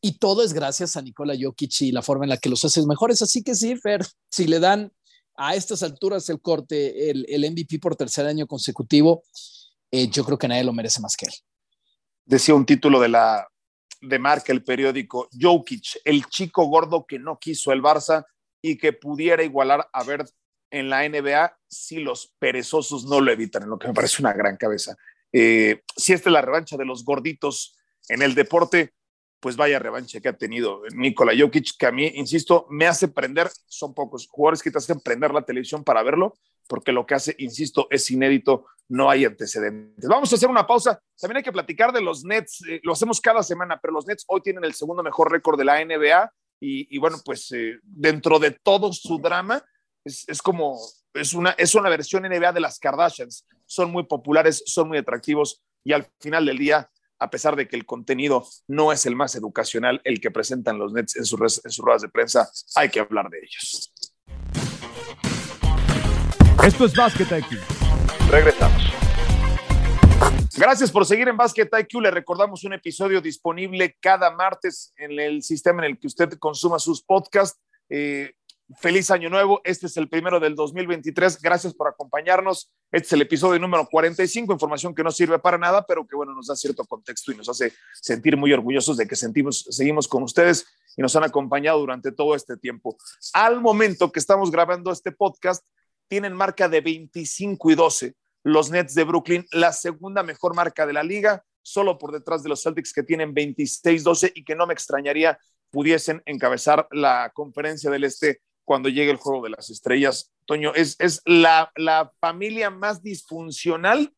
Y 0.00 0.18
todo 0.18 0.44
es 0.44 0.52
gracias 0.52 0.96
a 0.96 1.02
Nikola 1.02 1.34
Jokic 1.38 1.80
y 1.80 1.92
la 1.92 2.02
forma 2.02 2.24
en 2.24 2.30
la 2.30 2.36
que 2.36 2.48
los 2.48 2.64
haces 2.64 2.86
mejores. 2.86 3.20
Así 3.20 3.42
que 3.42 3.54
sí, 3.54 3.76
Fer, 3.76 4.06
si 4.30 4.46
le 4.46 4.60
dan 4.60 4.92
a 5.36 5.54
estas 5.54 5.82
alturas 5.82 6.28
el 6.28 6.40
corte, 6.40 7.10
el, 7.10 7.26
el 7.28 7.50
MVP 7.50 7.78
por 7.80 7.96
tercer 7.96 8.26
año 8.26 8.46
consecutivo, 8.46 9.24
eh, 9.90 10.08
yo 10.08 10.24
creo 10.24 10.38
que 10.38 10.48
nadie 10.48 10.64
lo 10.64 10.72
merece 10.72 11.00
más 11.00 11.16
que 11.16 11.26
él. 11.26 11.32
Decía 12.24 12.54
un 12.54 12.66
título 12.66 13.00
de 13.00 13.08
la 13.08 13.48
de 14.00 14.18
marca 14.18 14.52
el 14.52 14.62
periódico 14.62 15.28
Jokic, 15.32 16.00
el 16.04 16.26
chico 16.26 16.66
gordo 16.66 17.04
que 17.06 17.18
no 17.18 17.38
quiso 17.38 17.72
el 17.72 17.82
Barça 17.82 18.24
y 18.62 18.76
que 18.76 18.92
pudiera 18.92 19.42
igualar 19.42 19.88
a 19.92 20.04
Bert 20.04 20.30
en 20.70 20.90
la 20.90 21.08
NBA 21.08 21.56
si 21.68 22.00
los 22.00 22.34
perezosos 22.38 23.04
no 23.06 23.20
lo 23.20 23.32
evitan, 23.32 23.64
en 23.64 23.70
lo 23.70 23.78
que 23.78 23.88
me 23.88 23.94
parece 23.94 24.22
una 24.22 24.32
gran 24.32 24.56
cabeza. 24.56 24.96
Eh, 25.32 25.82
si 25.96 26.12
esta 26.12 26.28
es 26.28 26.32
la 26.32 26.42
revancha 26.42 26.76
de 26.76 26.84
los 26.84 27.04
gorditos 27.04 27.76
en 28.08 28.22
el 28.22 28.34
deporte, 28.34 28.94
pues 29.40 29.56
vaya 29.56 29.78
revancha 29.78 30.20
que 30.20 30.28
ha 30.28 30.36
tenido 30.36 30.82
Nikola 30.94 31.32
Jokic, 31.38 31.76
que 31.78 31.86
a 31.86 31.92
mí, 31.92 32.10
insisto, 32.14 32.66
me 32.70 32.86
hace 32.86 33.08
prender, 33.08 33.50
son 33.66 33.94
pocos 33.94 34.26
jugadores 34.28 34.62
que 34.62 34.70
te 34.70 34.78
hacen 34.78 35.00
prender 35.00 35.32
la 35.32 35.42
televisión 35.42 35.84
para 35.84 36.02
verlo, 36.02 36.34
porque 36.66 36.92
lo 36.92 37.06
que 37.06 37.14
hace, 37.14 37.34
insisto, 37.38 37.86
es 37.90 38.10
inédito, 38.10 38.66
no 38.88 39.10
hay 39.10 39.24
antecedentes. 39.24 40.08
Vamos 40.08 40.32
a 40.32 40.36
hacer 40.36 40.48
una 40.48 40.66
pausa. 40.66 41.00
También 41.20 41.38
hay 41.38 41.42
que 41.42 41.52
platicar 41.52 41.92
de 41.92 42.00
los 42.00 42.24
Nets, 42.24 42.62
eh, 42.68 42.80
lo 42.82 42.92
hacemos 42.92 43.20
cada 43.20 43.42
semana, 43.42 43.78
pero 43.80 43.92
los 43.92 44.06
Nets 44.06 44.24
hoy 44.26 44.40
tienen 44.40 44.64
el 44.64 44.74
segundo 44.74 45.02
mejor 45.02 45.30
récord 45.30 45.58
de 45.58 45.64
la 45.64 45.84
NBA 45.84 46.32
y, 46.60 46.98
bueno, 46.98 47.18
pues 47.24 47.52
eh, 47.52 47.78
dentro 47.84 48.40
de 48.40 48.50
todo 48.50 48.92
su 48.92 49.18
drama, 49.18 49.62
es, 50.04 50.42
como, 50.42 50.78
es 51.14 51.34
una, 51.34 51.50
es 51.50 51.74
una 51.74 51.88
versión 51.88 52.22
NBA 52.22 52.52
de 52.52 52.60
las 52.60 52.78
Kardashians. 52.78 53.46
Son 53.66 53.90
muy 53.90 54.04
populares, 54.04 54.62
son 54.66 54.88
muy 54.88 54.98
atractivos 54.98 55.62
y 55.84 55.92
al 55.92 56.06
final 56.20 56.46
del 56.46 56.58
día, 56.58 56.90
a 57.18 57.30
pesar 57.30 57.56
de 57.56 57.68
que 57.68 57.76
el 57.76 57.86
contenido 57.86 58.46
no 58.66 58.92
es 58.92 59.06
el 59.06 59.16
más 59.16 59.34
educacional, 59.34 60.00
el 60.04 60.20
que 60.20 60.30
presentan 60.30 60.78
los 60.78 60.92
Nets 60.92 61.16
en, 61.16 61.24
sus, 61.24 61.64
en 61.64 61.70
sus 61.70 61.84
ruedas 61.84 62.02
de 62.02 62.08
prensa, 62.08 62.50
hay 62.74 62.88
que 62.88 63.00
hablar 63.00 63.28
de 63.28 63.38
ellos. 63.38 63.92
Esto 66.64 66.84
es 66.84 66.94
Basket 66.94 67.38
IQ. 67.38 67.58
Regresamos. 68.30 68.82
Gracias 70.56 70.90
por 70.90 71.06
seguir 71.06 71.28
en 71.28 71.36
Basket 71.36 71.68
IQ. 71.80 72.00
Le 72.02 72.10
recordamos 72.10 72.64
un 72.64 72.72
episodio 72.72 73.20
disponible 73.20 73.96
cada 74.00 74.30
martes 74.32 74.92
en 74.96 75.18
el 75.18 75.42
sistema 75.42 75.84
en 75.84 75.92
el 75.92 75.98
que 75.98 76.08
usted 76.08 76.30
consuma 76.38 76.80
sus 76.80 77.02
podcasts. 77.02 77.60
Eh, 77.88 78.32
feliz 78.76 79.10
año 79.10 79.30
nuevo. 79.30 79.60
Este 79.64 79.86
es 79.86 79.96
el 79.96 80.08
primero 80.08 80.40
del 80.40 80.54
2023. 80.54 81.40
Gracias 81.40 81.74
por 81.74 81.88
acompañarnos. 81.88 82.70
Este 82.92 83.06
es 83.06 83.12
el 83.14 83.22
episodio 83.22 83.58
número 83.58 83.86
45, 83.86 84.52
información 84.52 84.94
que 84.94 85.02
no 85.02 85.10
sirve 85.10 85.38
para 85.38 85.58
nada, 85.58 85.84
pero 85.86 86.06
que 86.06 86.16
bueno, 86.16 86.34
nos 86.34 86.48
da 86.48 86.56
cierto 86.56 86.84
contexto 86.84 87.32
y 87.32 87.36
nos 87.36 87.48
hace 87.48 87.72
sentir 87.94 88.36
muy 88.36 88.52
orgullosos 88.52 88.96
de 88.96 89.06
que 89.06 89.16
sentimos, 89.16 89.66
seguimos 89.70 90.08
con 90.08 90.22
ustedes 90.22 90.66
y 90.96 91.02
nos 91.02 91.14
han 91.16 91.24
acompañado 91.24 91.78
durante 91.78 92.12
todo 92.12 92.34
este 92.34 92.56
tiempo. 92.56 92.96
Al 93.32 93.60
momento 93.60 94.12
que 94.12 94.20
estamos 94.20 94.50
grabando 94.50 94.92
este 94.92 95.12
podcast, 95.12 95.64
tienen 96.08 96.34
marca 96.34 96.68
de 96.68 96.80
25 96.80 97.70
y 97.70 97.74
12 97.74 98.14
los 98.44 98.70
Nets 98.70 98.94
de 98.94 99.04
Brooklyn, 99.04 99.46
la 99.52 99.72
segunda 99.72 100.22
mejor 100.22 100.54
marca 100.54 100.86
de 100.86 100.92
la 100.92 101.02
liga, 101.02 101.44
solo 101.62 101.98
por 101.98 102.12
detrás 102.12 102.42
de 102.42 102.48
los 102.48 102.62
Celtics 102.62 102.92
que 102.92 103.02
tienen 103.02 103.34
26-12 103.34 104.32
y 104.34 104.44
que 104.44 104.54
no 104.54 104.66
me 104.66 104.72
extrañaría 104.72 105.38
pudiesen 105.70 106.22
encabezar 106.24 106.88
la 106.90 107.30
conferencia 107.34 107.90
del 107.90 108.04
Este 108.04 108.40
cuando 108.68 108.90
llegue 108.90 109.10
el 109.10 109.16
juego 109.16 109.42
de 109.42 109.48
las 109.48 109.70
estrellas. 109.70 110.30
Toño, 110.44 110.74
es, 110.74 110.94
es 110.98 111.22
la, 111.24 111.72
la 111.74 112.12
familia 112.20 112.68
más 112.68 113.02
disfuncional, 113.02 114.12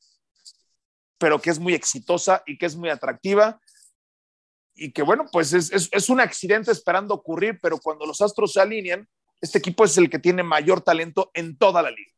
pero 1.19 1.41
que 1.41 1.51
es 1.51 1.61
muy 1.61 1.73
exitosa 1.73 2.43
y 2.47 2.59
que 2.59 2.67
es 2.67 2.75
muy 2.75 2.89
atractiva 2.89 3.61
y 4.75 4.91
que 4.91 5.03
bueno, 5.03 5.27
pues 5.31 5.53
es, 5.53 5.71
es, 5.71 5.89
es, 5.93 6.09
un 6.09 6.19
accidente 6.19 6.73
esperando 6.73 7.15
ocurrir, 7.15 7.61
pero 7.63 7.79
cuando 7.79 8.05
los 8.07 8.21
astros 8.21 8.55
se 8.55 8.61
alinean, 8.61 9.09
este 9.41 9.59
equipo 9.59 9.85
es 9.85 9.97
el 9.99 10.11
que 10.11 10.19
tiene 10.19 10.43
mayor 10.43 10.81
talento 10.81 11.31
en 11.33 11.57
toda 11.57 11.81
la 11.81 11.93
liga. 11.93 12.11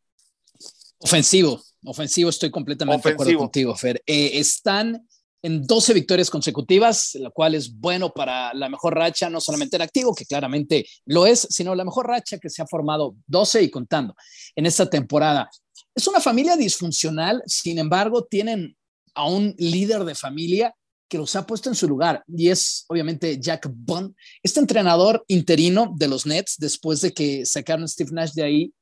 Ofensivo, 1.01 1.63
ofensivo, 1.85 2.31
estoy 2.31 2.51
completamente 2.51 3.07
de 3.07 3.15
acuerdo 3.15 3.39
contigo, 3.39 3.77
Fer. 3.77 4.03
Eh, 4.07 4.39
están 4.39 5.07
en 5.43 5.67
12 5.67 5.95
victorias 5.95 6.31
consecutivas, 6.31 7.17
lo 7.17 7.33
cual 7.33 7.55
es 7.55 7.79
bueno 7.79 8.11
para 8.11 8.55
la 8.55 8.69
mejor 8.69 8.95
racha, 8.95 9.29
no 9.29 9.41
solamente 9.41 9.77
en 9.77 9.83
activo, 9.83 10.15
que 10.15 10.25
claramente 10.25 10.87
lo 11.07 11.27
es, 11.27 11.47
sino 11.51 11.75
la 11.75 11.85
mejor 11.85 12.07
racha 12.07 12.39
que 12.39 12.49
se 12.49 12.63
ha 12.63 12.67
formado 12.67 13.17
12 13.27 13.63
y 13.63 13.71
contando 13.71 14.15
en 14.55 14.67
esta 14.67 14.89
temporada. 14.89 15.51
Es 15.95 16.07
una 16.07 16.21
familia 16.21 16.57
disfuncional, 16.57 17.43
sin 17.47 17.79
embargo, 17.79 18.25
tienen 18.25 18.77
a 19.15 19.27
un 19.27 19.55
líder 19.59 20.05
de 20.05 20.15
familia 20.15 20.75
que 21.09 21.19
los 21.19 21.37
ha 21.37 21.47
puesto 21.47 21.69
en 21.69 21.75
su 21.75 21.87
lugar 21.87 22.25
y 22.27 22.49
es 22.49 22.87
obviamente 22.89 23.39
Jack 23.39 23.69
Bond, 23.71 24.15
este 24.43 24.61
entrenador 24.61 25.23
interino 25.29 25.93
de 25.95 26.09
los 26.09 26.25
Nets 26.25 26.57
después 26.57 27.03
de 27.03 27.13
que 27.13 27.45
sacaron 27.45 27.85
a 27.85 27.89
Steve 27.89 28.13
Nash 28.13 28.33
de 28.33 28.43
ahí 28.43 28.73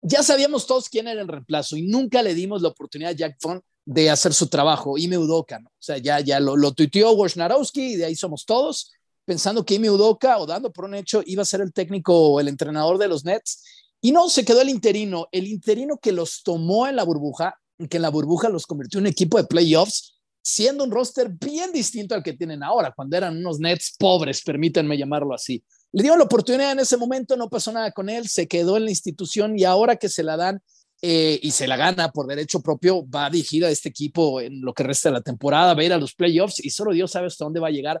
ya 0.00 0.22
sabíamos 0.22 0.66
todos 0.66 0.88
quién 0.88 1.08
era 1.08 1.20
el 1.20 1.28
reemplazo 1.28 1.76
y 1.76 1.82
nunca 1.82 2.22
le 2.22 2.34
dimos 2.34 2.62
la 2.62 2.68
oportunidad 2.68 3.10
a 3.10 3.16
Jack 3.16 3.36
Vaughn 3.42 3.60
de 3.86 4.10
hacer 4.10 4.34
su 4.34 4.48
trabajo. 4.48 4.98
Ime 4.98 5.16
Udoka, 5.16 5.60
¿no? 5.60 5.68
O 5.68 5.82
sea, 5.82 5.96
ya, 5.96 6.20
ya 6.20 6.40
lo, 6.40 6.56
lo 6.56 6.72
tuiteó 6.72 7.12
Wojnarowski 7.12 7.92
y 7.92 7.96
de 7.96 8.04
ahí 8.06 8.16
somos 8.16 8.44
todos, 8.44 8.92
pensando 9.24 9.64
que 9.64 9.74
Ime 9.74 9.90
Udoka 9.90 10.38
o 10.38 10.46
dando 10.46 10.72
por 10.72 10.84
un 10.84 10.94
hecho 10.94 11.22
iba 11.24 11.42
a 11.42 11.46
ser 11.46 11.60
el 11.60 11.72
técnico 11.72 12.12
o 12.14 12.40
el 12.40 12.48
entrenador 12.48 12.98
de 12.98 13.08
los 13.08 13.24
Nets. 13.24 13.62
Y 14.00 14.12
no, 14.12 14.28
se 14.28 14.44
quedó 14.44 14.60
el 14.60 14.68
interino, 14.68 15.28
el 15.32 15.46
interino 15.46 15.96
que 15.98 16.12
los 16.12 16.42
tomó 16.42 16.86
en 16.86 16.96
la 16.96 17.04
burbuja, 17.04 17.58
que 17.88 17.96
en 17.96 18.02
la 18.02 18.10
burbuja 18.10 18.48
los 18.48 18.66
convirtió 18.66 18.98
en 18.98 19.04
un 19.04 19.10
equipo 19.10 19.38
de 19.38 19.44
playoffs, 19.44 20.16
siendo 20.42 20.84
un 20.84 20.90
roster 20.90 21.28
bien 21.28 21.72
distinto 21.72 22.14
al 22.14 22.22
que 22.22 22.32
tienen 22.32 22.62
ahora, 22.62 22.92
cuando 22.94 23.16
eran 23.16 23.36
unos 23.36 23.58
Nets 23.58 23.96
pobres, 23.98 24.42
permítanme 24.42 24.98
llamarlo 24.98 25.34
así. 25.34 25.64
Le 25.92 26.02
dio 26.02 26.16
la 26.16 26.24
oportunidad 26.24 26.72
en 26.72 26.80
ese 26.80 26.96
momento, 26.96 27.36
no 27.36 27.48
pasó 27.48 27.72
nada 27.72 27.90
con 27.92 28.08
él, 28.08 28.28
se 28.28 28.46
quedó 28.46 28.76
en 28.76 28.84
la 28.84 28.90
institución 28.90 29.58
y 29.58 29.64
ahora 29.64 29.96
que 29.96 30.08
se 30.08 30.22
la 30.22 30.36
dan 30.36 30.62
eh, 31.02 31.38
y 31.42 31.50
se 31.50 31.66
la 31.66 31.76
gana 31.76 32.10
por 32.10 32.26
derecho 32.26 32.60
propio, 32.60 33.06
va 33.08 33.26
a 33.26 33.30
dirigir 33.30 33.64
a 33.64 33.70
este 33.70 33.90
equipo 33.90 34.40
en 34.40 34.62
lo 34.62 34.72
que 34.72 34.82
resta 34.82 35.10
de 35.10 35.14
la 35.14 35.20
temporada, 35.20 35.74
va 35.74 35.82
a 35.82 35.84
ir 35.84 35.92
a 35.92 35.98
los 35.98 36.14
playoffs 36.14 36.64
y 36.64 36.70
solo 36.70 36.92
Dios 36.92 37.10
sabe 37.10 37.26
hasta 37.26 37.44
dónde 37.44 37.60
va 37.60 37.68
a 37.68 37.72
llegar. 37.72 38.00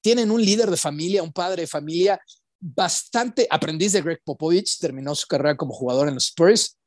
Tienen 0.00 0.30
un 0.30 0.44
líder 0.44 0.70
de 0.70 0.76
familia, 0.76 1.22
un 1.22 1.32
padre 1.32 1.62
de 1.62 1.66
familia 1.66 2.20
bastante 2.60 3.46
aprendiz 3.50 3.92
de 3.92 4.02
Greg 4.02 4.22
Popovich, 4.24 4.78
terminó 4.78 5.14
su 5.14 5.26
carrera 5.26 5.56
como 5.56 5.74
jugador 5.74 6.08
en 6.08 6.14
los 6.14 6.26
Spurs, 6.26 6.78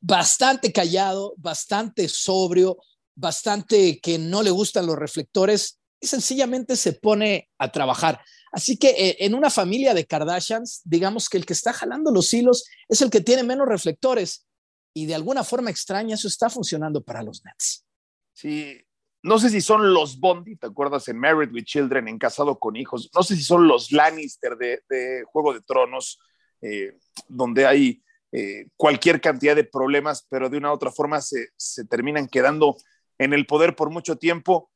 bastante 0.00 0.72
callado, 0.72 1.34
bastante 1.36 2.08
sobrio, 2.08 2.78
bastante 3.14 4.00
que 4.00 4.18
no 4.18 4.42
le 4.42 4.50
gustan 4.50 4.86
los 4.86 4.96
reflectores 4.96 5.78
y 6.00 6.06
sencillamente 6.06 6.76
se 6.76 6.94
pone 6.94 7.48
a 7.58 7.70
trabajar. 7.70 8.20
Así 8.52 8.76
que 8.76 8.90
eh, 8.90 9.16
en 9.20 9.34
una 9.34 9.50
familia 9.50 9.94
de 9.94 10.06
Kardashians, 10.06 10.80
digamos 10.84 11.28
que 11.28 11.38
el 11.38 11.46
que 11.46 11.52
está 11.52 11.72
jalando 11.72 12.10
los 12.10 12.32
hilos 12.32 12.64
es 12.88 13.02
el 13.02 13.10
que 13.10 13.20
tiene 13.20 13.42
menos 13.42 13.68
reflectores 13.68 14.46
y 14.94 15.06
de 15.06 15.14
alguna 15.14 15.44
forma 15.44 15.70
extraña 15.70 16.14
eso 16.14 16.28
está 16.28 16.50
funcionando 16.50 17.02
para 17.02 17.22
los 17.22 17.44
Nets. 17.44 17.86
Sí, 18.32 18.80
no 19.22 19.38
sé 19.38 19.50
si 19.50 19.60
son 19.60 19.92
los 19.92 20.18
Bondi, 20.18 20.56
¿te 20.56 20.66
acuerdas? 20.66 21.08
En 21.08 21.18
Married 21.18 21.52
with 21.52 21.64
Children, 21.64 22.08
en 22.08 22.18
Casado 22.18 22.58
con 22.58 22.76
Hijos. 22.76 23.10
No 23.14 23.22
sé 23.22 23.36
si 23.36 23.42
son 23.42 23.68
los 23.68 23.92
Lannister 23.92 24.56
de, 24.56 25.24
Juego 25.26 25.52
de 25.52 25.60
Tronos, 25.60 26.18
eh, 26.62 26.96
donde 27.28 27.66
hay 27.66 28.02
eh, 28.32 28.68
cualquier 28.76 29.20
cantidad 29.20 29.54
de 29.54 29.64
problemas, 29.64 30.26
pero 30.30 30.48
de 30.48 30.56
una 30.56 30.70
u 30.70 30.74
otra 30.74 30.90
forma 30.90 31.20
se, 31.20 31.50
terminan 31.88 32.28
quedando 32.28 32.76
en 33.18 33.34
el 33.34 33.46
poder 33.46 33.76
por 33.76 33.90
mucho 33.90 34.16
tiempo 34.16 34.70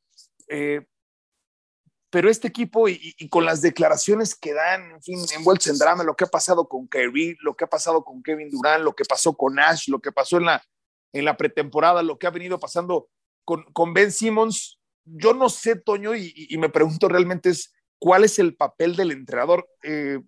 pero 2.15 2.29
este 2.29 2.47
equipo 2.47 2.87
y, 2.87 3.13
con 3.27 3.43
las 3.43 3.61
declaraciones 3.61 4.35
que 4.35 4.53
dan, 4.53 4.89
en 4.89 5.01
fin, 5.01 5.19
envueltos 5.35 5.67
en 5.67 5.77
drama, 5.77 6.01
lo 6.01 6.15
que 6.15 6.23
ha 6.23 6.27
pasado 6.27 6.65
con 6.65 6.87
Kyrie, 6.87 7.35
lo 7.41 7.57
que 7.57 7.65
ha 7.65 7.67
pasado 7.67 8.05
con 8.05 8.23
Kevin 8.23 8.49
Durant, 8.49 8.85
lo 8.85 8.95
que 8.95 9.03
pasó 9.03 9.35
con 9.35 9.59
Ash, 9.59 9.89
lo 9.89 9.99
que 9.99 10.13
pasó 10.13 10.37
en 10.37 10.45
la, 10.45 10.63
en 11.11 11.25
la 11.25 11.35
pretemporada, 11.35 12.01
lo 12.03 12.17
que 12.17 12.25
ha 12.25 12.29
venido 12.29 12.57
pasando 12.57 13.09
con, 13.43 13.65
con 13.73 13.93
Ben 13.93 14.13
Simmons, 14.13 14.79
yo 15.03 15.33
no 15.33 15.49
sé, 15.49 15.75
Toño, 15.75 16.15
y, 16.15 16.55
me 16.57 16.69
pregunto 16.69 17.09
realmente 17.09 17.49
es 17.49 17.73
cuál 17.99 18.23
es 18.23 18.39
el 18.39 18.55
papel 18.55 18.95
del 18.95 19.11
entrenador. 19.11 19.67
Eh, 19.83 20.21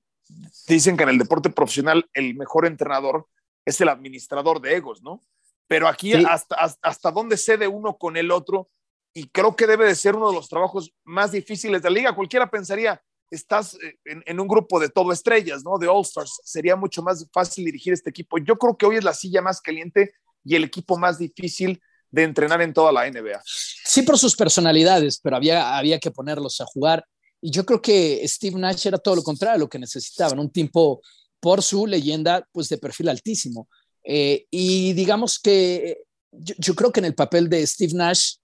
dicen 0.68 0.98
que 0.98 1.04
en 1.04 1.10
el 1.12 1.18
deporte 1.18 1.50
profesional 1.50 2.10
el 2.12 2.36
mejor 2.36 2.66
entrenador 2.66 3.30
es 3.64 3.80
el 3.80 3.88
administrador 3.88 4.60
de 4.60 4.76
egos, 4.76 5.02
¿no? 5.02 5.22
Pero 5.68 5.88
aquí 5.88 6.16
hasta, 6.16 6.56
hasta, 6.56 6.86
hasta 6.86 7.12
dónde 7.12 7.38
cede 7.38 7.70
uno 7.70 7.98
con 7.98 8.18
el 8.18 8.30
otro 8.32 8.70
y 9.18 9.30
creo 9.30 9.56
que 9.56 9.66
debe 9.66 9.88
de 9.88 9.96
ser 9.96 10.16
uno 10.16 10.30
de 10.30 10.36
los 10.36 10.48
trabajos 10.48 10.94
más 11.04 11.32
difíciles 11.32 11.82
de 11.82 11.90
la 11.90 11.96
liga. 11.96 12.16
Cualquiera 12.16 12.48
pensaría, 12.52 13.02
estás 13.32 13.74
eh, 13.74 13.98
en, 14.06 14.40
un 14.40 14.48
grupo 14.48 14.80
de 14.80 14.90
todo 14.90 15.12
estrellas, 15.12 15.64
¿no? 15.64 15.80
De 15.80 15.88
All 15.88 16.04
Stars, 16.04 16.40
sería 16.44 16.76
mucho 16.76 17.02
más 17.02 17.28
fácil 17.34 17.66
dirigir 17.66 17.94
este 17.94 18.12
equipo. 18.12 18.38
Yo 18.38 18.60
creo 18.60 18.78
que 18.78 18.86
hoy 18.86 18.98
es 18.98 19.04
la 19.04 19.16
silla 19.16 19.42
más 19.42 19.60
caliente 19.60 20.14
y 20.44 20.54
el 20.54 20.66
equipo 20.66 21.00
más 21.00 21.18
difícil 21.18 21.82
de 22.12 22.24
entrenar 22.26 22.62
en 22.62 22.76
toda 22.76 22.92
la 22.92 23.10
NBA. 23.10 23.42
Sí, 23.44 24.04
por 24.04 24.20
sus 24.20 24.36
personalidades, 24.36 25.20
pero 25.20 25.36
había, 25.36 25.76
había 25.76 25.98
que 25.98 26.12
ponerlos 26.12 26.62
a 26.62 26.66
jugar. 26.66 27.04
Y 27.42 27.50
yo 27.50 27.66
creo 27.66 27.82
que 27.82 28.22
Steve 28.28 28.60
Nash 28.60 28.86
era 28.86 29.00
todo 29.00 29.16
lo 29.16 29.24
contrario, 29.24 29.62
lo 29.62 29.70
que 29.70 29.80
necesitaban, 29.80 30.38
un 30.38 30.52
tipo 30.52 31.02
por 31.40 31.64
su 31.64 31.88
leyenda, 31.88 32.48
pues 32.52 32.70
de 32.70 32.78
perfil 32.78 33.10
altísimo. 33.10 33.68
Eh, 34.04 34.46
y 34.52 34.94
digamos 34.94 35.40
que 35.40 36.04
yo, 36.32 36.54
yo, 36.60 36.76
creo 36.76 36.92
que 36.92 37.00
en 37.00 37.06
el 37.06 37.16
papel 37.16 37.50
de 37.50 37.66
Steve 37.66 37.94
Nash 37.96 38.36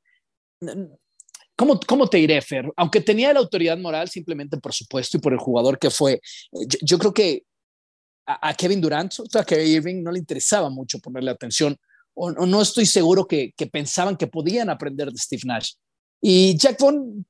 ¿Cómo, 1.55 1.79
¿Cómo, 1.87 2.07
te 2.07 2.17
diré, 2.17 2.41
Fer? 2.41 2.71
Aunque 2.75 3.01
tenía 3.01 3.31
la 3.31 3.39
autoridad 3.39 3.77
moral 3.77 4.09
simplemente 4.09 4.57
por 4.57 4.73
supuesto 4.73 5.17
y 5.17 5.19
por 5.19 5.33
el 5.33 5.39
jugador 5.39 5.77
que 5.77 5.91
fue, 5.91 6.19
yo, 6.81 6.97
creo 6.97 7.13
que 7.13 7.43
a, 8.25 8.53
Kevin 8.55 8.81
Durant, 8.81 9.13
a 9.33 9.43
Kyrie 9.43 9.75
Irving 9.75 10.01
no 10.01 10.11
le 10.11 10.19
interesaba 10.19 10.69
mucho 10.69 10.99
ponerle 10.99 11.31
atención 11.31 11.77
o, 12.15 12.31
no 12.31 12.61
estoy 12.61 12.85
seguro 12.85 13.27
que, 13.27 13.53
que, 13.55 13.67
pensaban 13.67 14.17
que 14.17 14.27
podían 14.27 14.69
aprender 14.69 15.11
de 15.11 15.17
Steve 15.17 15.43
Nash. 15.45 15.73
Y 16.21 16.55
Jack 16.57 16.79
Vaughn, 16.79 17.25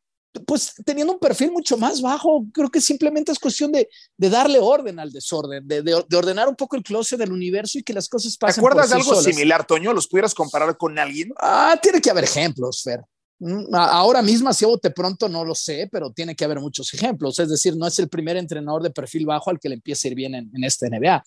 pues 0.46 0.74
teniendo 0.86 1.14
un 1.14 1.20
perfil 1.20 1.52
mucho 1.52 1.78
más 1.78 2.02
bajo, 2.02 2.46
creo 2.54 2.70
que 2.70 2.82
simplemente 2.82 3.32
es 3.32 3.40
cuestión 3.40 3.72
de, 3.72 3.88
de 4.18 4.30
darle 4.30 4.60
orden 4.60 5.00
al 5.00 5.12
desorden, 5.12 5.68
de, 5.68 5.82
de, 5.82 6.16
ordenar 6.16 6.50
un 6.50 6.56
poco 6.56 6.76
el 6.76 6.84
closet 6.84 7.20
del 7.20 7.32
universo 7.32 7.80
y 7.80 7.84
que 7.84 7.94
las 7.94 8.10
cosas 8.10 8.38
pasen. 8.38 8.56
¿Te 8.56 8.68
acuerdas 8.68 8.90
de 8.90 8.96
algo 8.96 9.16
similar, 9.22 9.66
Toño? 9.66 9.94
¿Los 9.94 10.08
pudieras 10.08 10.34
comparar 10.34 10.78
con 10.78 10.98
alguien? 10.98 11.34
Ah, 11.40 11.78
tiene 11.82 12.02
que 12.02 12.10
haber 12.10 12.26
ejemplos, 12.26 12.82
Fer. 12.84 13.02
Mm, 13.46 13.76
ahora 13.76 14.22
mismo, 14.22 14.54
si 14.54 14.64
bote 14.64 14.90
pronto, 14.92 15.28
no 15.28 15.44
lo 15.44 15.54
sé, 15.54 15.90
pero 15.92 16.12
tiene 16.12 16.34
que 16.34 16.46
haber 16.46 16.62
muchos 16.62 16.94
ejemplos. 16.94 17.38
Es 17.40 17.50
decir, 17.50 17.76
no 17.76 17.86
es 17.86 18.00
el 18.00 18.08
primer 18.08 18.38
entrenador 18.38 18.82
de 18.82 18.90
perfil 18.90 19.26
bajo 19.26 19.50
al 19.50 19.60
que 19.60 19.68
le 19.68 19.76
empieza 19.76 20.08
a 20.08 20.12
ir 20.12 20.16
bien 20.16 20.34
en, 20.34 20.50
en 20.54 20.64
esta 20.64 20.88
NBA. 20.88 21.22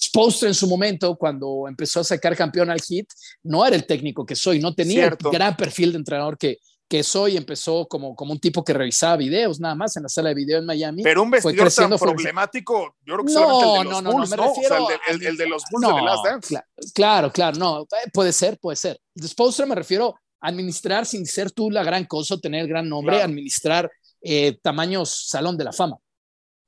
Sposter 0.00 0.48
en 0.48 0.54
su 0.54 0.66
momento, 0.66 1.14
cuando 1.14 1.68
empezó 1.68 2.00
a 2.00 2.04
sacar 2.04 2.36
campeón 2.36 2.70
al 2.70 2.80
hit, 2.80 3.08
no 3.44 3.64
era 3.64 3.76
el 3.76 3.86
técnico 3.86 4.26
que 4.26 4.34
soy, 4.34 4.58
no 4.58 4.74
tenía 4.74 5.06
el 5.06 5.16
gran 5.30 5.56
perfil 5.56 5.92
de 5.92 5.98
entrenador 5.98 6.36
que, 6.36 6.58
que 6.88 7.02
soy, 7.02 7.36
empezó 7.36 7.86
como, 7.86 8.14
como 8.14 8.32
un 8.32 8.40
tipo 8.40 8.64
que 8.64 8.72
revisaba 8.72 9.16
videos 9.16 9.60
nada 9.60 9.74
más 9.74 9.96
en 9.96 10.02
la 10.02 10.08
sala 10.08 10.30
de 10.30 10.34
video 10.34 10.58
en 10.58 10.66
Miami. 10.66 11.02
Pero 11.02 11.22
un 11.22 11.30
vestidor 11.30 11.72
tan 11.72 11.96
problemático, 11.96 12.96
yo 13.04 13.14
creo 13.14 13.24
que 13.24 13.32
no, 13.32 13.80
el 13.80 13.84
de 13.84 13.90
los 13.90 14.02
no, 14.02 14.12
Bulls, 14.12 14.30
no, 14.30 14.36
me 14.36 14.48
refiero 14.48 14.88
el, 15.08 15.36
de 15.36 15.46
los 15.46 15.62
Bulls 15.70 15.94
de 15.94 16.02
Last 16.02 16.24
Dance. 16.24 16.60
Claro, 16.92 17.32
claro, 17.32 17.56
no, 17.56 17.82
eh, 17.82 18.10
puede 18.12 18.32
ser, 18.32 18.58
puede 18.58 18.76
ser. 18.76 19.00
Sposter 19.16 19.66
me 19.66 19.76
refiero 19.76 20.14
a 20.23 20.23
administrar 20.44 21.06
sin 21.06 21.26
ser 21.26 21.50
tú 21.50 21.70
la 21.70 21.82
gran 21.82 22.04
cosa, 22.04 22.38
tener 22.38 22.68
gran 22.68 22.88
nombre, 22.88 23.22
administrar 23.22 23.90
eh, 24.22 24.58
tamaños 24.62 25.26
salón 25.28 25.56
de 25.56 25.64
la 25.64 25.72
fama, 25.72 25.96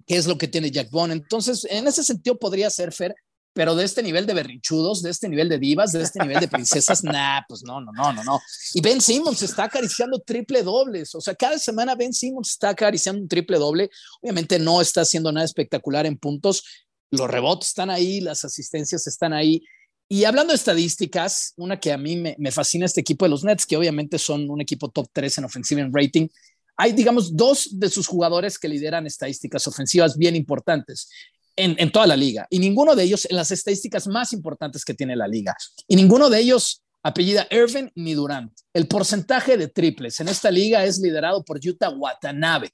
que 0.06 0.16
es 0.16 0.26
lo 0.26 0.38
que 0.38 0.49
tiene 0.49 0.71
Jack 0.71 0.90
Bond. 0.90 1.12
Entonces, 1.12 1.66
en 1.71 1.87
ese 1.87 2.02
sentido 2.02 2.38
podría 2.38 2.71
ser 2.71 2.92
Fer, 2.92 3.14
pero 3.52 3.75
de 3.75 3.85
este 3.85 4.02
nivel 4.02 4.26
de 4.26 4.35
berrinchudos, 4.35 5.02
de 5.02 5.11
este 5.11 5.28
nivel 5.28 5.49
de 5.49 5.59
divas, 5.59 5.92
de 5.92 6.02
este 6.02 6.21
nivel 6.21 6.40
de 6.40 6.49
princesas, 6.49 7.04
nah, 7.04 7.40
pues 7.49 7.62
no, 7.64 7.80
no, 7.80 7.92
no, 7.92 8.12
no, 8.12 8.25
no. 8.25 8.40
Y 8.75 8.80
Ben 8.80 9.00
Simmons 9.00 9.42
está 9.42 9.64
acariciando 9.64 10.18
triple 10.21 10.62
dobles, 10.62 11.14
o 11.14 11.21
sea, 11.21 11.35
cada 11.35 11.59
semana 11.59 11.95
Ben 11.95 12.12
Simmons 12.12 12.50
está 12.50 12.71
acariciando 12.71 13.23
un 13.23 13.28
triple 13.28 13.59
doble. 13.59 13.90
Obviamente 14.23 14.59
no 14.59 14.80
está 14.80 15.02
haciendo 15.02 15.33
nada 15.33 15.45
espectacular 15.45 16.06
en 16.06 16.18
puntos, 16.18 16.87
los 17.11 17.30
rebotes 17.30 17.68
están 17.68 17.90
ahí, 17.90 18.21
las 18.21 18.45
asistencias 18.45 19.06
están 19.06 19.33
ahí. 19.33 19.62
Y 20.09 20.25
hablando 20.25 20.53
de 20.53 20.57
estadísticas, 20.57 21.53
una 21.57 21.81
que 21.81 21.93
a 21.93 21.99
mí 21.99 22.17
me, 22.17 22.37
me 22.39 22.53
fascina 22.53 22.87
este 22.87 23.01
equipo 23.01 23.25
de 23.25 23.31
los 23.31 23.43
Nets, 23.45 23.67
que 23.67 23.77
obviamente 23.77 24.19
son 24.19 24.49
un 24.51 24.61
equipo 24.61 24.89
top 24.89 25.09
3 25.13 25.39
en 25.39 25.45
ofensiva 25.45 25.81
en 25.81 25.93
rating, 25.93 26.29
hay, 26.77 26.93
digamos, 26.93 27.35
dos 27.35 27.69
de 27.73 27.89
sus 27.89 28.07
jugadores 28.07 28.59
que 28.59 28.69
lideran 28.69 29.07
estadísticas 29.07 29.67
ofensivas 29.67 30.17
bien 30.17 30.37
importantes 30.37 31.09
en, 31.57 31.91
toda 31.91 32.07
la 32.07 32.17
liga 32.17 32.47
y 32.51 32.59
ninguno 32.59 32.95
de 32.95 33.03
ellos 33.03 33.27
en 33.31 33.37
las 33.37 33.51
estadísticas 33.51 34.07
más 34.07 34.33
importantes 34.33 34.85
que 34.85 34.95
tiene 34.95 35.17
la 35.17 35.27
liga. 35.27 35.57
Y 35.89 35.97
ninguno 35.97 36.29
de 36.29 36.41
ellos 36.41 36.83
apellida 37.03 37.47
Irvin 37.51 37.91
ni 37.95 38.15
Durant. 38.15 38.53
El 38.75 38.89
porcentaje 38.89 39.57
de 39.57 39.69
triples 39.69 40.21
en 40.21 40.29
esta 40.29 40.51
liga 40.51 40.85
es 40.85 40.99
liderado 40.99 41.45
por 41.45 41.59
Utah 41.65 41.91
Watanabe, 41.91 42.71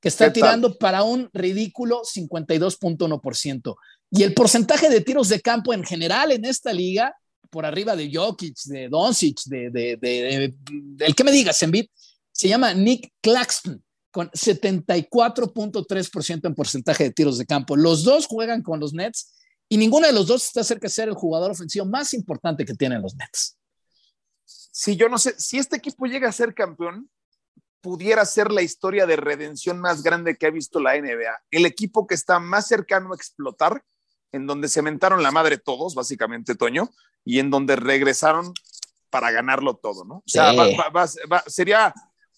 que 0.00 0.08
está 0.08 0.32
tirando 0.32 0.76
para 0.76 1.02
un 1.02 1.30
ridículo 1.32 2.02
52.1%. 2.02 3.76
Y 4.10 4.22
el 4.22 4.34
porcentaje 4.34 4.88
de 4.88 5.00
tiros 5.00 5.28
de 5.28 5.40
campo 5.40 5.74
en 5.74 5.82
general 5.84 6.30
en 6.32 6.44
esta 6.44 6.72
liga, 6.72 7.14
por 7.50 7.66
arriba 7.66 7.96
de 7.96 8.10
Jokic, 8.12 8.56
de 8.64 8.88
Doncic, 8.88 9.42
de, 9.46 9.70
de, 9.70 9.96
de, 9.96 10.54
del 10.64 11.14
que 11.14 11.24
me 11.24 11.32
digas, 11.32 11.62
Embiid, 11.62 11.86
se 12.32 12.48
llama 12.48 12.74
Nick 12.74 13.12
Claxton 13.20 13.82
con 14.10 14.30
74.3% 14.30 16.46
en 16.46 16.54
porcentaje 16.54 17.04
de 17.04 17.10
tiros 17.10 17.38
de 17.38 17.46
campo. 17.46 17.76
Los 17.76 18.04
dos 18.04 18.26
juegan 18.26 18.62
con 18.62 18.80
los 18.80 18.94
Nets 18.94 19.34
y 19.68 19.76
ninguno 19.76 20.06
de 20.06 20.12
los 20.12 20.26
dos 20.26 20.46
está 20.46 20.64
cerca 20.64 20.86
de 20.86 20.90
ser 20.90 21.08
el 21.08 21.14
jugador 21.14 21.50
ofensivo 21.50 21.84
más 21.84 22.14
importante 22.14 22.64
que 22.64 22.74
tienen 22.74 23.02
los 23.02 23.14
Nets. 23.16 23.58
Si 24.44 24.96
yo 24.96 25.08
no 25.08 25.18
sé, 25.18 25.34
si 25.38 25.58
este 25.58 25.76
equipo 25.76 26.06
llega 26.06 26.28
a 26.28 26.32
ser 26.32 26.54
campeón, 26.54 27.10
pudiera 27.80 28.24
ser 28.24 28.50
la 28.50 28.62
historia 28.62 29.06
de 29.06 29.16
redención 29.16 29.80
más 29.80 30.02
grande 30.02 30.36
que 30.36 30.46
ha 30.46 30.50
visto 30.50 30.80
la 30.80 30.98
NBA. 30.98 31.42
El 31.50 31.66
equipo 31.66 32.06
que 32.06 32.14
está 32.14 32.38
más 32.38 32.66
cercano 32.66 33.12
a 33.12 33.16
explotar, 33.16 33.82
en 34.36 34.46
donde 34.46 34.68
se 34.68 34.82
mentaron 34.82 35.22
la 35.22 35.30
madre 35.30 35.58
todos, 35.58 35.94
básicamente, 35.94 36.54
Toño, 36.54 36.90
y 37.24 37.40
en 37.40 37.50
donde 37.50 37.76
regresaron 37.76 38.52
para 39.10 39.30
ganarlo 39.30 39.76
todo, 39.76 40.04
¿no? 40.04 40.16
O 40.16 40.22
sea, 40.26 40.52
sería 41.46 41.94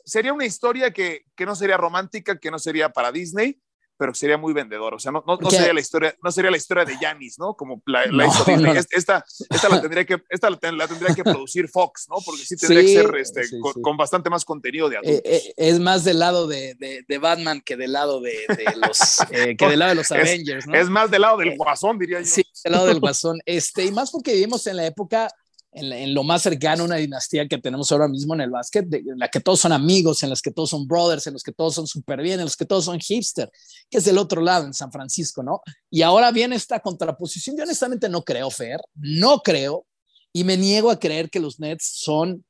sería 0.08 0.32
una 0.32 0.46
historia 0.46 0.90
que, 0.90 1.26
que, 1.36 1.44
no 1.44 1.54
sería 1.54 1.76
romántica, 1.76 2.38
que 2.38 2.50
no 2.50 2.58
sería 2.58 2.88
para 2.88 3.12
Disney, 3.12 3.60
pero 3.98 4.14
sería 4.14 4.38
muy 4.38 4.52
vendedor. 4.52 4.94
O 4.94 4.98
sea, 4.98 5.10
no, 5.10 5.24
no, 5.26 5.50
sería 5.50 5.74
la 5.74 5.80
historia, 5.80 6.14
no 6.22 6.30
sería 6.30 6.52
la 6.52 6.56
historia 6.56 6.84
de 6.84 6.96
Yanis, 7.00 7.38
¿no? 7.38 7.54
Como 7.54 7.82
la, 7.84 8.06
hizo 8.06 8.44
Disney. 8.44 8.76
Esta, 8.92 9.24
esta, 9.50 9.68
la 9.68 9.80
tendría 9.82 10.06
que, 10.06 10.22
esta 10.30 10.48
la, 10.48 10.56
tendría 10.56 11.14
que 11.14 11.24
producir 11.24 11.68
Fox, 11.68 12.06
¿no? 12.08 12.16
Porque 12.24 12.42
sí 12.44 12.56
tendría 12.56 12.82
que 12.82 12.94
ser 12.94 13.16
este, 13.16 13.58
con, 13.82 13.96
bastante 13.96 14.30
más 14.30 14.44
contenido 14.44 14.88
de 14.88 14.96
eh, 14.96 14.98
adultos. 14.98 15.22
Eh, 15.24 15.54
es 15.56 15.80
más 15.80 16.04
del 16.04 16.20
lado 16.20 16.46
de, 16.46 16.76
de, 17.06 17.18
Batman 17.18 17.60
que 17.60 17.76
del 17.76 17.92
lado 17.92 18.20
de, 18.20 18.46
los, 18.76 19.18
eh, 19.32 19.56
que 19.56 19.66
del 19.66 19.80
lado 19.80 19.90
de 19.90 19.96
los 19.96 20.12
Avengers, 20.12 20.68
¿no? 20.68 20.74
Es 20.74 20.88
más 20.88 21.10
del 21.10 21.22
lado 21.22 21.38
del 21.38 21.56
guasón, 21.56 21.98
diría 21.98 22.20
yo. 22.20 22.26
Sí, 22.26 22.44
del 22.62 22.72
lado 22.72 22.86
del 22.86 23.00
guasón. 23.00 23.40
Este, 23.44 23.84
y 23.84 23.90
más 23.90 24.12
porque 24.12 24.32
vivimos 24.32 24.64
en 24.68 24.76
la 24.76 24.86
época 24.86 25.28
en, 25.72 26.14
lo 26.14 26.24
más 26.24 26.42
cercano 26.42 26.82
a 26.82 26.86
una 26.86 26.96
dinastía 26.96 27.46
que 27.46 27.58
tenemos 27.58 27.90
ahora 27.92 28.08
mismo 28.08 28.34
en 28.34 28.40
el 28.40 28.50
básquet, 28.50 28.92
en 28.92 29.18
la 29.18 29.28
que 29.28 29.40
todos 29.40 29.60
son 29.60 29.72
amigos, 29.72 30.22
en 30.22 30.30
las 30.30 30.42
que 30.42 30.50
todos 30.50 30.70
son 30.70 30.86
brothers, 30.86 31.26
en 31.26 31.34
los 31.34 31.42
que 31.42 31.52
todos 31.52 31.74
son 31.74 31.86
súper 31.86 32.22
bien, 32.22 32.40
en 32.40 32.46
los 32.46 32.56
que 32.56 32.64
todos 32.64 32.86
son 32.86 32.98
hipster, 32.98 33.50
que 33.90 33.98
es 33.98 34.04
del 34.04 34.18
otro 34.18 34.40
lado, 34.40 34.66
en 34.66 34.74
San 34.74 34.90
Francisco, 34.90 35.42
¿no? 35.42 35.60
Y 35.90 36.02
ahora 36.02 36.30
viene 36.32 36.56
esta 36.56 36.80
contraposición. 36.80 37.56
Yo 37.56 37.64
honestamente 37.64 38.08
no 38.08 38.22
creo, 38.22 38.50
Fer, 38.50 38.80
no 38.94 39.40
creo, 39.40 39.86
y 40.32 40.44
me 40.44 40.56
niego 40.56 40.90
a 40.90 40.98
creer 40.98 41.30
que 41.30 41.40
los 41.40 41.60
Nets 41.60 41.90
son 42.00 42.44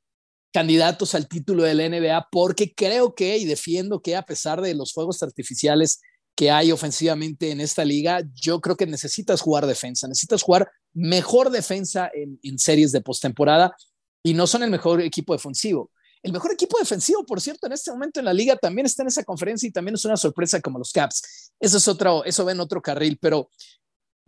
candidatos 0.52 1.14
al 1.14 1.28
título 1.28 1.64
del 1.64 1.78
NBA 1.78 2.28
porque 2.32 2.72
creo 2.74 3.14
que 3.14 3.36
y 3.36 3.44
defiendo 3.44 4.00
que 4.00 4.16
a 4.16 4.22
pesar 4.22 4.60
de 4.60 4.74
los 4.74 4.92
fuegos 4.92 5.22
artificiales 5.22 6.00
que 6.34 6.50
hay 6.50 6.70
ofensivamente 6.70 7.50
en 7.50 7.60
esta 7.60 7.84
liga, 7.84 8.20
yo 8.32 8.60
creo 8.60 8.76
que 8.76 8.86
necesitas 8.86 9.40
jugar 9.40 9.66
defensa, 9.66 10.06
necesitas 10.06 10.42
jugar 10.42 10.70
mejor 10.98 11.50
defensa 11.50 12.10
en, 12.12 12.58
series 12.58 12.90
de 12.90 13.00
postemporada 13.00 13.76
y 14.22 14.34
no 14.34 14.46
son 14.46 14.64
el 14.64 14.70
mejor 14.70 15.00
equipo 15.00 15.32
defensivo. 15.32 15.92
El 16.22 16.32
mejor 16.32 16.52
equipo 16.52 16.76
defensivo, 16.76 17.24
por 17.24 17.40
cierto, 17.40 17.68
en 17.68 17.72
este 17.72 17.92
momento 17.92 18.18
en 18.18 18.26
la 18.26 18.32
liga 18.32 18.56
también 18.56 18.86
está 18.86 19.02
en 19.02 19.08
esa 19.08 19.22
conferencia 19.22 19.68
y 19.68 19.70
también 19.70 19.94
es 19.94 20.04
una 20.04 20.16
sorpresa 20.16 20.60
como 20.60 20.78
los 20.78 20.90
Caps. 20.90 21.52
Eso 21.60 21.76
es 21.76 21.86
otro, 21.86 22.24
eso 22.24 22.44
ven 22.44 22.58
otro 22.58 22.82
carril, 22.82 23.16
pero 23.20 23.48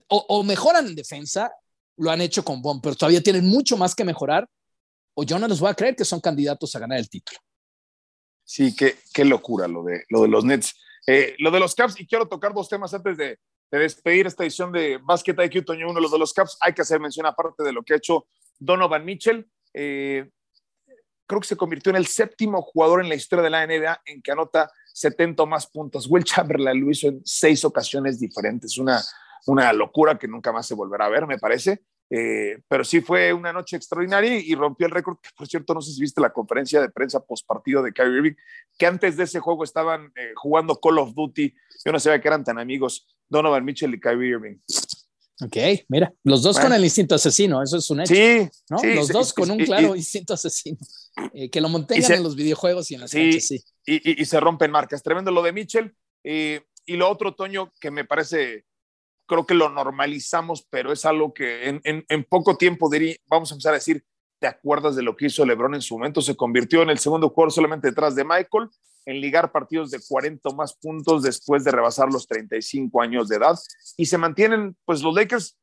o, 0.06 0.42
mejoran 0.44 0.86
en 0.86 0.94
defensa, 0.94 1.52
lo 1.96 2.10
han 2.10 2.20
hecho 2.20 2.44
con 2.44 2.62
Bon, 2.62 2.80
pero 2.80 2.94
todavía 2.94 3.22
tienen 3.22 3.46
mucho 3.46 3.76
más 3.76 3.94
que 3.94 4.04
mejorar, 4.04 4.48
o 5.14 5.24
yo 5.24 5.38
no 5.38 5.48
les 5.48 5.58
voy 5.58 5.70
a 5.70 5.74
creer 5.74 5.96
que 5.96 6.04
son 6.04 6.20
candidatos 6.20 6.74
a 6.74 6.78
ganar 6.78 6.98
el 6.98 7.08
título. 7.08 7.38
Sí, 8.44 8.74
qué, 8.74 8.96
qué 9.12 9.24
locura 9.24 9.68
lo 9.68 9.84
de, 9.84 10.04
lo 10.08 10.22
de 10.22 10.28
los 10.28 10.44
Nets. 10.44 10.74
Eh, 11.06 11.34
lo 11.38 11.50
de 11.50 11.60
los 11.60 11.74
Caps, 11.74 12.00
y 12.00 12.06
quiero 12.06 12.28
tocar 12.28 12.54
dos 12.54 12.68
temas 12.68 12.92
antes 12.94 13.16
de, 13.16 13.38
despedir 13.78 14.26
esta 14.26 14.42
edición 14.42 14.72
de 14.72 14.98
Basket 14.98 15.36
IQ, 15.38 15.64
Toño, 15.64 15.90
uno 15.90 16.00
de 16.08 16.18
los 16.18 16.32
Caps, 16.32 16.58
hay 16.60 16.72
que 16.72 16.82
hacer 16.82 17.00
mención 17.00 17.26
aparte 17.26 17.62
de 17.62 17.72
lo 17.72 17.82
que 17.82 17.94
ha 17.94 17.96
hecho 17.96 18.26
Donovan 18.58 19.04
Mitchell. 19.04 19.48
Eh, 19.72 20.28
creo 21.26 21.40
que 21.40 21.46
se 21.46 21.56
convirtió 21.56 21.90
en 21.90 21.96
el 21.96 22.06
séptimo 22.06 22.60
jugador 22.60 23.02
en 23.02 23.08
la 23.08 23.14
historia 23.14 23.44
de 23.44 23.50
la 23.50 23.66
NBA 23.66 24.02
en 24.06 24.20
que 24.20 24.32
anota 24.32 24.70
70 24.92 25.42
o 25.42 25.46
más 25.46 25.68
puntos. 25.68 26.08
Will 26.10 26.24
Chamberlain 26.24 26.80
lo 26.80 26.90
hizo 26.90 27.08
en 27.08 27.22
seis 27.24 27.64
ocasiones 27.64 28.18
diferentes, 28.18 28.76
una, 28.78 29.00
una 29.46 29.72
locura 29.72 30.18
que 30.18 30.26
nunca 30.26 30.52
más 30.52 30.66
se 30.66 30.74
volverá 30.74 31.06
a 31.06 31.10
ver, 31.10 31.26
me 31.26 31.38
parece. 31.38 31.84
Eh, 32.12 32.58
pero 32.66 32.82
sí 32.82 33.00
fue 33.00 33.32
una 33.32 33.52
noche 33.52 33.76
extraordinaria 33.76 34.36
y 34.36 34.52
rompió 34.56 34.88
el 34.88 34.92
récord, 34.92 35.18
que 35.22 35.30
por 35.36 35.46
cierto, 35.46 35.72
no 35.74 35.80
sé 35.80 35.92
si 35.92 36.00
viste 36.00 36.20
la 36.20 36.32
conferencia 36.32 36.80
de 36.80 36.90
prensa 36.90 37.24
post 37.24 37.46
partido 37.46 37.84
de 37.84 37.92
Kyrie 37.92 38.16
Irving, 38.16 38.34
que 38.76 38.86
antes 38.86 39.16
de 39.16 39.24
ese 39.24 39.38
juego 39.38 39.62
estaban 39.62 40.12
eh, 40.16 40.32
jugando 40.34 40.74
Call 40.80 40.98
of 40.98 41.14
Duty. 41.14 41.54
Yo 41.84 41.92
no 41.92 42.00
sabía 42.00 42.20
que 42.20 42.26
eran 42.26 42.42
tan 42.42 42.58
amigos 42.58 43.06
Donovan 43.28 43.64
Mitchell 43.64 43.94
y 43.94 44.00
Kyrie 44.00 44.30
Irving. 44.30 44.56
Ok, 45.42 45.56
mira, 45.88 46.12
los 46.24 46.42
dos 46.42 46.58
con 46.58 46.72
el 46.72 46.84
instinto 46.84 47.14
asesino, 47.14 47.62
eso 47.62 47.78
es 47.78 47.88
un 47.88 48.00
hecho. 48.00 48.12
Sí, 48.12 48.46
¿no? 48.68 48.78
los 48.82 49.08
dos 49.08 49.32
con 49.32 49.50
un 49.50 49.58
claro 49.58 49.94
instinto 49.94 50.34
asesino. 50.34 50.78
Eh, 51.34 51.50
que 51.50 51.60
lo 51.60 51.68
mantengan 51.68 52.12
en 52.12 52.22
los 52.22 52.34
videjuegos 52.34 52.90
y 52.90 52.94
en 52.94 53.00
las 53.02 53.10
sí, 53.10 53.40
sí. 53.40 53.62
Y, 53.84 54.24
se 54.24 54.40
rompen 54.40 54.70
marcas. 54.70 55.02
Tremendo 55.02 55.30
lo 55.30 55.42
de 55.42 55.52
Mitchell. 55.52 55.94
y 56.22 56.96
lo 56.96 57.10
otro, 57.10 57.34
Toño, 57.34 57.72
que 57.78 57.90
me 57.90 58.04
parece 58.04 58.64
creo 59.30 59.46
que 59.46 59.54
lo 59.54 59.68
normalizamos, 59.68 60.66
pero 60.68 60.90
es 60.90 61.04
algo 61.04 61.32
que 61.32 61.80
en, 61.84 62.24
poco 62.24 62.56
tiempo 62.56 62.90
diría, 62.90 63.14
vamos 63.28 63.52
a 63.52 63.54
empezar 63.54 63.74
a 63.74 63.76
decir, 63.76 64.04
¿te 64.40 64.48
acuerdas 64.48 64.96
de 64.96 65.04
lo 65.04 65.16
que 65.16 65.26
hizo 65.26 65.46
LeBron 65.46 65.76
en 65.76 65.82
su 65.82 65.94
momento? 65.94 66.20
Se 66.20 66.34
convirtió 66.34 66.82
en 66.82 66.90
el 66.90 66.98
segundo 66.98 67.28
jugador 67.28 67.52
solamente 67.52 67.86
detrás 67.86 68.16
de 68.16 68.24
Michael 68.24 68.68
en 69.06 69.20
ligar 69.20 69.52
partidos 69.52 69.92
de 69.92 70.00
40 70.00 70.50
más 70.50 70.74
puntos 70.74 71.22
después 71.22 71.62
de 71.62 71.70
rebasar 71.70 72.12
los 72.12 72.26
35 72.26 73.00
años 73.00 73.28
de 73.28 73.36
edad 73.36 73.56
y 73.96 74.06
se 74.06 74.18
mantienen, 74.18 74.76
pues 74.84 75.00
los 75.00 75.14
Lakers, 75.14 75.56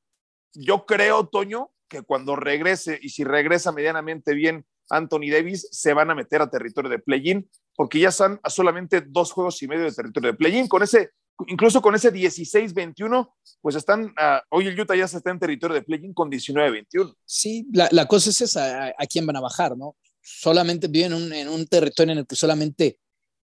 yo 0.53 0.85
creo, 0.85 1.27
Toño, 1.27 1.69
que 1.89 2.03
cuando 2.03 2.37
regrese 2.37 2.97
y 3.01 3.09
si 3.09 3.25
regresa 3.25 3.73
medianamente 3.73 4.33
bien 4.33 4.65
Anthony 4.89 5.29
Davis, 5.29 5.67
se 5.71 5.93
van 5.93 6.09
a 6.09 6.15
meter 6.15 6.41
a 6.41 6.49
territorio 6.49 6.89
de 6.89 6.99
play-in 6.99 7.49
porque 7.75 7.99
ya 7.99 8.09
están 8.09 8.39
a 8.43 8.49
solamente 8.49 9.01
dos 9.01 9.33
juegos 9.33 9.61
y 9.61 9.67
medio 9.67 9.83
de 9.83 9.91
territorio 9.91 10.31
de 10.31 10.37
play-in. 10.37 10.69
Con 10.69 10.83
ese 10.83 11.11
incluso 11.45 11.81
con 11.81 11.93
ese 11.93 12.11
16-21, 12.11 13.31
pues 13.61 13.75
están, 13.75 14.05
uh, 14.05 14.39
hoy 14.49 14.67
el 14.67 14.79
Utah 14.79 14.95
ya 14.95 15.05
está 15.05 15.29
en 15.29 15.39
territorio 15.39 15.75
de 15.75 15.83
play-in 15.83 16.13
con 16.13 16.31
19-21. 16.31 17.13
Sí, 17.25 17.67
la, 17.71 18.05
cosa 18.07 18.31
es 18.31 18.41
esa, 18.41 18.87
a, 18.87 19.05
quién 19.07 19.25
van 19.25 19.35
a 19.35 19.41
bajar, 19.41 19.77
¿no? 19.77 19.95
Solamente 20.21 20.87
viven 20.87 21.31
en 21.31 21.47
un, 21.47 21.67
territorio 21.67 22.13
en 22.13 22.19
el 22.19 22.27
que 22.27 22.35
solamente, 22.35 22.99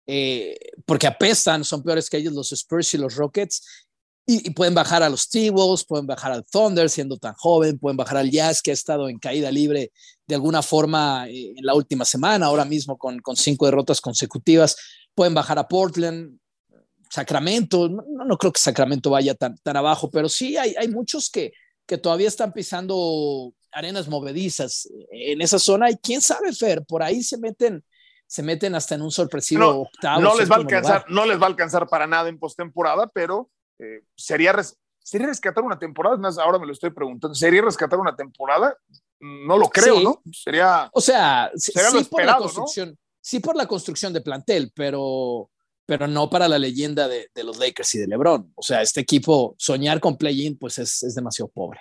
eh, 0.06 0.56
porque 0.86 1.06
apestan, 1.06 1.64
son 1.64 1.82
peores 1.82 2.08
que 2.08 2.16
ellos 2.16 2.32
los 2.32 2.52
Spurs 2.52 2.94
y 2.94 2.98
los 2.98 3.14
Rockets, 3.14 3.86
y, 4.26 4.50
pueden 4.50 4.74
bajar 4.74 5.02
a 5.02 5.08
los 5.08 5.28
T-Wolves, 5.28 5.84
pueden 5.84 6.06
bajar 6.06 6.32
al 6.32 6.44
Thunder 6.44 6.88
siendo 6.88 7.18
tan 7.18 7.34
joven, 7.34 7.78
pueden 7.78 7.96
bajar 7.96 8.16
al 8.18 8.30
Jazz 8.30 8.62
que 8.62 8.70
ha 8.70 8.74
estado 8.74 9.08
en 9.08 9.18
caída 9.18 9.50
libre 9.50 9.92
de 10.26 10.34
alguna 10.34 10.62
forma 10.62 11.28
eh, 11.28 11.54
en 11.56 11.64
la 11.64 11.74
última 11.74 12.04
semana, 12.04 12.46
ahora 12.46 12.64
mismo 12.64 12.96
con 12.96 13.20
cinco 13.36 13.66
derrotas 13.66 14.00
consecutivas, 14.00 14.76
pueden 15.14 15.34
bajar 15.34 15.58
a 15.58 15.68
Portland, 15.68 16.38
Sacramento, 17.12 17.88
no, 17.88 18.24
no, 18.24 18.38
creo 18.38 18.52
que 18.52 18.60
Sacramento 18.60 19.10
vaya 19.10 19.34
tan, 19.34 19.56
tan 19.58 19.76
abajo, 19.76 20.10
pero 20.10 20.28
sí 20.28 20.56
hay, 20.56 20.74
hay 20.78 20.88
muchos 20.88 21.28
que 21.28 21.52
que 21.86 21.98
todavía 21.98 22.28
están 22.28 22.52
pisando 22.52 23.52
arenas 23.72 24.08
movedizas 24.08 24.88
en 25.10 25.40
esa 25.40 25.58
zona 25.58 25.90
y 25.90 25.96
quién 25.96 26.20
sabe, 26.20 26.52
Fer, 26.52 26.84
por 26.86 27.02
ahí 27.02 27.22
se 27.22 27.38
meten 27.38 27.84
se 28.26 28.42
meten 28.42 28.74
hasta 28.74 28.94
en 28.94 29.02
un 29.02 29.10
sorpresivo 29.10 29.82
octavo. 29.82 30.22
No 30.22 30.34
les 30.38 30.50
va 30.50 30.54
a 30.54 30.58
alcanzar, 30.60 31.04
no 31.08 31.26
les 31.26 31.38
va 31.38 31.44
a 31.44 31.48
alcanzar 31.48 31.86
para 31.86 32.06
nada 32.06 32.30
en 32.30 32.38
postemporada, 32.38 33.06
pero 33.08 33.50
eh, 33.78 34.04
sería, 34.16 34.54
sería 35.00 35.26
rescatar 35.26 35.62
una 35.62 35.78
temporada. 35.78 36.16
Más 36.16 36.38
ahora 36.38 36.58
me 36.58 36.64
lo 36.64 36.72
estoy 36.72 36.88
preguntando. 36.88 37.34
¿Sería 37.34 37.60
rescatar 37.60 37.98
una 37.98 38.16
temporada? 38.16 38.74
No 39.20 39.58
lo 39.58 39.68
creo, 39.68 40.00
¿no? 40.00 40.22
Sería. 40.32 40.88
O 40.94 41.02
sea, 41.02 41.50
sería 41.56 41.90
sí, 41.90 42.04
por 42.04 42.24
la 42.24 42.38
construcción, 42.38 42.98
sí 43.20 43.40
por 43.40 43.54
la 43.54 43.66
construcción 43.66 44.14
de 44.14 44.22
plantel, 44.22 44.72
pero, 44.74 45.50
pero 45.92 46.08
no 46.08 46.30
para 46.30 46.48
la 46.48 46.58
leyenda 46.58 47.06
de, 47.06 47.28
los 47.44 47.58
Lakers 47.58 47.96
y 47.96 47.98
de 47.98 48.06
LeBron. 48.06 48.50
O 48.54 48.62
sea, 48.62 48.80
este 48.80 49.02
equipo, 49.02 49.54
soñar 49.58 50.00
con 50.00 50.16
play-in, 50.16 50.56
pues 50.56 50.78
es, 50.78 51.02
es 51.02 51.14
demasiado 51.14 51.50
pobre. 51.50 51.80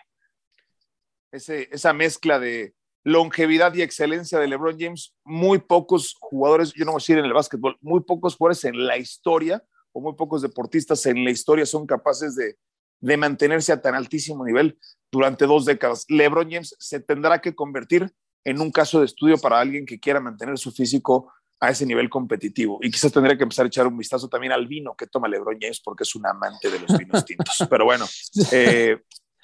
Esa 1.32 1.93
mezcla 1.93 2.38
de, 2.38 2.74
longevidad 3.06 3.74
y 3.74 3.84
excelencia 3.84 4.38
de 4.38 4.50
LeBron 4.50 4.78
James, 4.78 5.15
muy 5.24 5.60
pocos 5.60 6.17
jugadores, 6.19 6.74
yo 6.74 6.84
no 6.84 6.91
voy 6.91 7.00
a 7.00 7.02
decir 7.04 7.17
en 7.19 7.24
el 7.24 7.32
básquetbol, 7.32 7.78
muy 7.80 8.02
pocos 8.02 8.36
jugadores 8.36 8.65
en 8.65 8.86
la 8.86 8.97
historia 8.97 9.63
o 9.93 10.02
muy 10.02 10.13
pocos 10.15 10.41
deportistas 10.41 11.06
en 11.06 11.24
la 11.24 11.32
historia 11.32 11.65
son 11.65 11.88
capaces 11.88 12.36
de, 12.36 12.58
de 13.00 13.15
mantenerse 13.15 13.71
a 13.71 13.82
tan 13.82 13.95
altísimo 13.95 14.45
nivel 14.45 14.78
durante 15.10 15.45
dos 15.45 15.63
décadas. 15.63 16.04
LeBron 16.10 16.52
James 16.52 16.76
se 16.80 17.00
tendrá 17.00 17.39
que 17.39 17.56
convertir 17.56 18.13
en 18.43 18.60
un 18.60 18.71
caso 18.71 19.00
de 19.00 19.06
estudio 19.06 19.38
para 19.38 19.62
alguien 19.62 19.86
que 19.86 20.02
quiera 20.02 20.19
mantener 20.19 20.58
su 20.58 20.74
físico 20.74 21.32
a 21.62 21.69
ese 21.69 21.86
nivel 21.86 22.10
competitivo. 22.10 22.80
Y 22.82 22.89
quizás 22.89 23.12
tendría 23.12 23.38
que 23.38 23.43
empezar 23.43 23.65
a 23.65 23.67
echar 23.67 23.86
un 23.86 23.95
vistazo 23.95 24.28
también 24.28 24.52
al 24.52 24.67
vino 24.67 24.95
que 24.97 25.06
toma 25.06 25.28
LeBron 25.28 25.58
James 25.62 25.80
porque 25.80 26.04
es 26.04 26.15
un 26.15 26.26
amante 26.26 26.71
de 26.71 26.80
los 26.80 26.97
vinos 26.97 27.24
tintos. 27.24 27.56
Pero 27.69 27.86
bueno, 27.86 28.08
eh, 28.52 28.97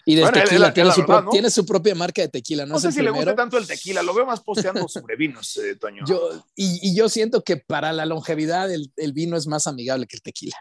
y 0.03 0.15
de 0.15 0.31
tequila, 0.31 0.73
tiene, 0.73 0.91
su 0.91 1.05
tiene, 1.29 1.49
su 1.51 1.65
propia 1.65 1.93
marca 1.93 2.23
de 2.23 2.29
tequila. 2.29 2.65
No, 2.65 2.73
no 2.73 2.79
sé 2.79 2.91
si 2.91 3.03
le 3.03 3.11
gusta 3.11 3.35
tanto 3.35 3.57
el 3.57 3.67
tequila, 3.67 4.01
lo 4.01 4.15
veo 4.15 4.25
más 4.25 4.41
posteando 4.41 4.87
sobre 4.87 5.15
vinos, 5.15 5.57
eh, 5.57 5.75
Toño. 5.75 6.03
Yo, 6.07 6.43
y, 6.55 6.95
yo 6.95 7.07
siento 7.07 7.43
que 7.43 7.57
para 7.57 7.93
la 7.93 8.05
longevidad 8.05 8.71
el, 8.73 8.91
el, 8.95 9.13
vino 9.13 9.37
es 9.37 9.45
más 9.45 9.67
amigable 9.67 10.07
que 10.07 10.15
el 10.15 10.21
tequila. 10.23 10.57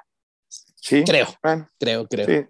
Sí. 0.75 1.05
Creo. 1.05 1.27
creo, 1.79 2.07
creo. 2.07 2.27
Sí. 2.27 2.49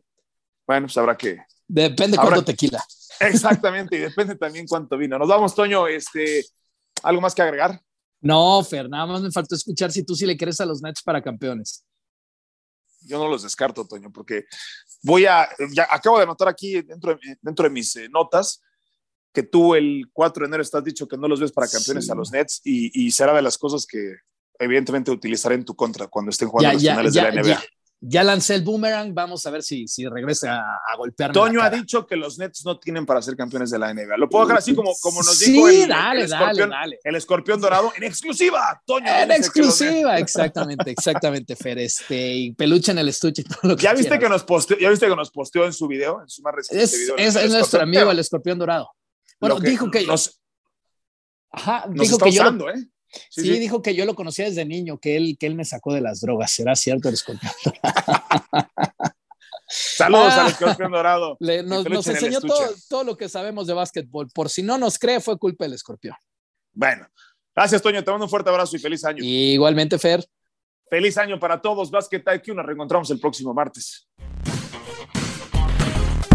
Bueno, 0.66 0.86
pues 0.86 0.96
habrá 0.96 1.16
que. 1.16 1.38
Depende 1.68 2.16
cuánto 2.16 2.44
tequila. 2.44 2.84
Exactamente, 3.20 3.96
y 3.96 4.00
depende 4.00 4.34
también 4.34 4.66
cuánto 4.66 4.98
vino. 4.98 5.16
Nos 5.16 5.28
vamos, 5.28 5.54
Toño. 5.54 5.86
Este, 5.86 6.44
¿Algo 7.02 7.20
más 7.20 7.34
que 7.34 7.42
agregar? 7.42 7.80
No, 8.20 8.62
Fer, 8.64 8.88
nada 8.88 9.06
más 9.06 9.22
me 9.22 9.30
faltó 9.30 9.54
escuchar 9.54 9.92
si 9.92 10.02
tú 10.02 10.14
sí 10.14 10.26
le 10.26 10.36
crees 10.36 10.60
a 10.60 10.66
los 10.66 10.82
Nets 10.82 11.02
para 11.02 11.22
campeones. 11.22 11.84
Yo 13.02 13.18
no 13.18 13.28
los 13.28 13.42
descarto, 13.42 13.86
Toño, 13.86 14.10
porque 14.12 14.46
voy 15.02 15.26
a, 15.26 15.48
ya 15.72 15.86
acabo 15.90 16.16
de 16.16 16.24
anotar 16.24 16.48
aquí 16.48 16.82
dentro 16.82 17.14
de, 17.14 17.38
dentro 17.40 17.64
de 17.64 17.70
mis 17.70 17.94
eh, 17.96 18.08
notas 18.08 18.60
que 19.32 19.42
tú 19.42 19.74
el 19.74 20.08
4 20.12 20.42
de 20.42 20.46
enero 20.48 20.62
estás 20.62 20.82
dicho 20.82 21.06
que 21.06 21.18
no 21.18 21.28
los 21.28 21.40
ves 21.40 21.52
para 21.52 21.68
campeones 21.68 22.10
a 22.10 22.14
los 22.14 22.32
Nets 22.32 22.62
y, 22.64 23.10
será 23.10 23.34
de 23.34 23.42
las 23.42 23.58
cosas 23.58 23.86
que 23.86 24.14
evidentemente 24.58 25.10
utilizaré 25.10 25.56
en 25.56 25.64
tu 25.64 25.76
contra 25.76 26.06
cuando 26.08 26.30
estén 26.30 26.48
jugando 26.48 26.72
los 26.72 26.82
finales 26.82 27.12
de 27.12 27.22
la 27.22 27.30
NBA 27.30 27.62
ya 28.00 28.22
lancé 28.22 28.54
el 28.54 28.62
boomerang, 28.62 29.14
vamos 29.14 29.46
a 29.46 29.50
ver 29.50 29.62
si, 29.62 29.88
si 29.88 30.06
regresa 30.06 30.56
a, 30.56 30.80
a 30.92 30.96
golpearme. 30.96 31.32
Toño 31.32 31.62
ha 31.62 31.70
dicho 31.70 32.06
que 32.06 32.14
los 32.14 32.38
Nets 32.38 32.64
no 32.64 32.78
tienen 32.78 33.06
para 33.06 33.22
ser 33.22 33.36
campeones 33.36 33.70
de 33.70 33.78
la 33.78 33.92
NBA. 33.92 34.16
Lo 34.18 34.28
puedo 34.28 34.44
dejar 34.44 34.58
así 34.58 34.74
como, 34.74 34.92
como 35.00 35.22
nos 35.22 35.38
dijo 35.38 35.68
el, 35.68 35.88
dale, 35.88 36.20
el, 36.20 36.26
escorpión, 36.26 36.70
dale, 36.70 36.98
el 37.02 37.14
escorpión 37.14 37.60
dorado 37.60 37.92
en 37.96 38.04
exclusiva. 38.04 38.82
Toño. 38.84 39.06
En 39.08 39.32
exclusiva, 39.32 40.18
exactamente, 40.18 40.90
exactamente, 40.90 41.56
Fer. 41.56 41.78
Este, 41.78 42.34
y 42.34 42.52
peluche 42.52 42.92
en 42.92 42.98
el 42.98 43.08
estuche. 43.08 43.42
Todo 43.44 43.70
lo 43.70 43.76
que 43.76 43.84
¿Ya, 43.84 43.94
viste 43.94 44.18
que 44.18 44.28
nos 44.28 44.44
posteó, 44.44 44.78
¿Ya 44.78 44.90
viste 44.90 45.08
que 45.08 45.16
nos 45.16 45.30
posteó 45.30 45.64
en 45.64 45.72
su 45.72 45.88
video, 45.88 46.20
en 46.20 46.28
su 46.28 46.42
más 46.42 46.54
reciente 46.54 46.84
es, 46.84 46.92
video? 46.92 47.16
Es, 47.16 47.36
es 47.36 47.50
nuestro 47.50 47.80
amigo, 47.80 48.10
el 48.10 48.18
escorpión 48.18 48.58
dorado. 48.58 48.90
Bueno, 49.40 49.58
dijo 49.58 49.90
que. 49.90 50.06
Nos, 50.06 50.40
ajá, 51.50 51.86
nos 51.86 52.00
dijo 52.00 52.16
está 52.16 52.24
que 52.24 52.30
usando, 52.30 52.66
yo, 52.66 52.78
¿eh? 52.78 52.88
Sí, 53.30 53.42
sí, 53.42 53.58
dijo 53.58 53.82
que 53.82 53.94
yo 53.94 54.04
lo 54.04 54.14
conocía 54.14 54.46
desde 54.46 54.64
niño, 54.64 54.98
que 54.98 55.16
él, 55.16 55.36
que 55.38 55.46
él 55.46 55.54
me 55.54 55.64
sacó 55.64 55.92
de 55.92 56.00
las 56.00 56.20
drogas. 56.20 56.52
¿Será 56.52 56.74
cierto 56.76 57.08
el 57.08 57.14
escorpión? 57.14 57.52
Saludos 59.68 60.32
al 60.34 60.48
escorpión 60.48 60.92
dorado. 60.92 61.36
Le, 61.40 61.62
nos, 61.62 61.88
nos 61.88 62.06
enseñó 62.06 62.40
todo, 62.40 62.74
todo, 62.88 63.04
lo 63.04 63.16
que 63.16 63.28
sabemos 63.28 63.66
de 63.66 63.74
básquetbol. 63.74 64.28
Por 64.32 64.48
si 64.48 64.62
no 64.62 64.78
nos 64.78 64.98
cree, 64.98 65.20
fue 65.20 65.38
culpa 65.38 65.64
del 65.64 65.74
escorpión. 65.74 66.14
Bueno, 66.72 67.08
gracias, 67.54 67.82
Toño. 67.82 68.04
Te 68.04 68.10
mando 68.10 68.26
un 68.26 68.30
fuerte 68.30 68.50
abrazo 68.50 68.76
y 68.76 68.78
feliz 68.78 69.04
año. 69.04 69.18
Igualmente, 69.22 69.98
Fer. 69.98 70.24
Feliz 70.88 71.18
año 71.18 71.40
para 71.40 71.60
todos. 71.60 71.90
Basket 71.90 72.22
IQ. 72.36 72.54
Nos 72.54 72.64
reencontramos 72.66 73.10
el 73.10 73.18
próximo 73.18 73.52
martes. 73.52 74.08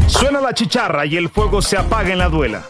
Suena 0.07 0.41
la 0.41 0.53
chicharra 0.53 1.05
y 1.05 1.15
el 1.15 1.29
fuego 1.29 1.61
se 1.61 1.77
apaga 1.77 2.11
en 2.11 2.17
la 2.17 2.27
duela. 2.27 2.69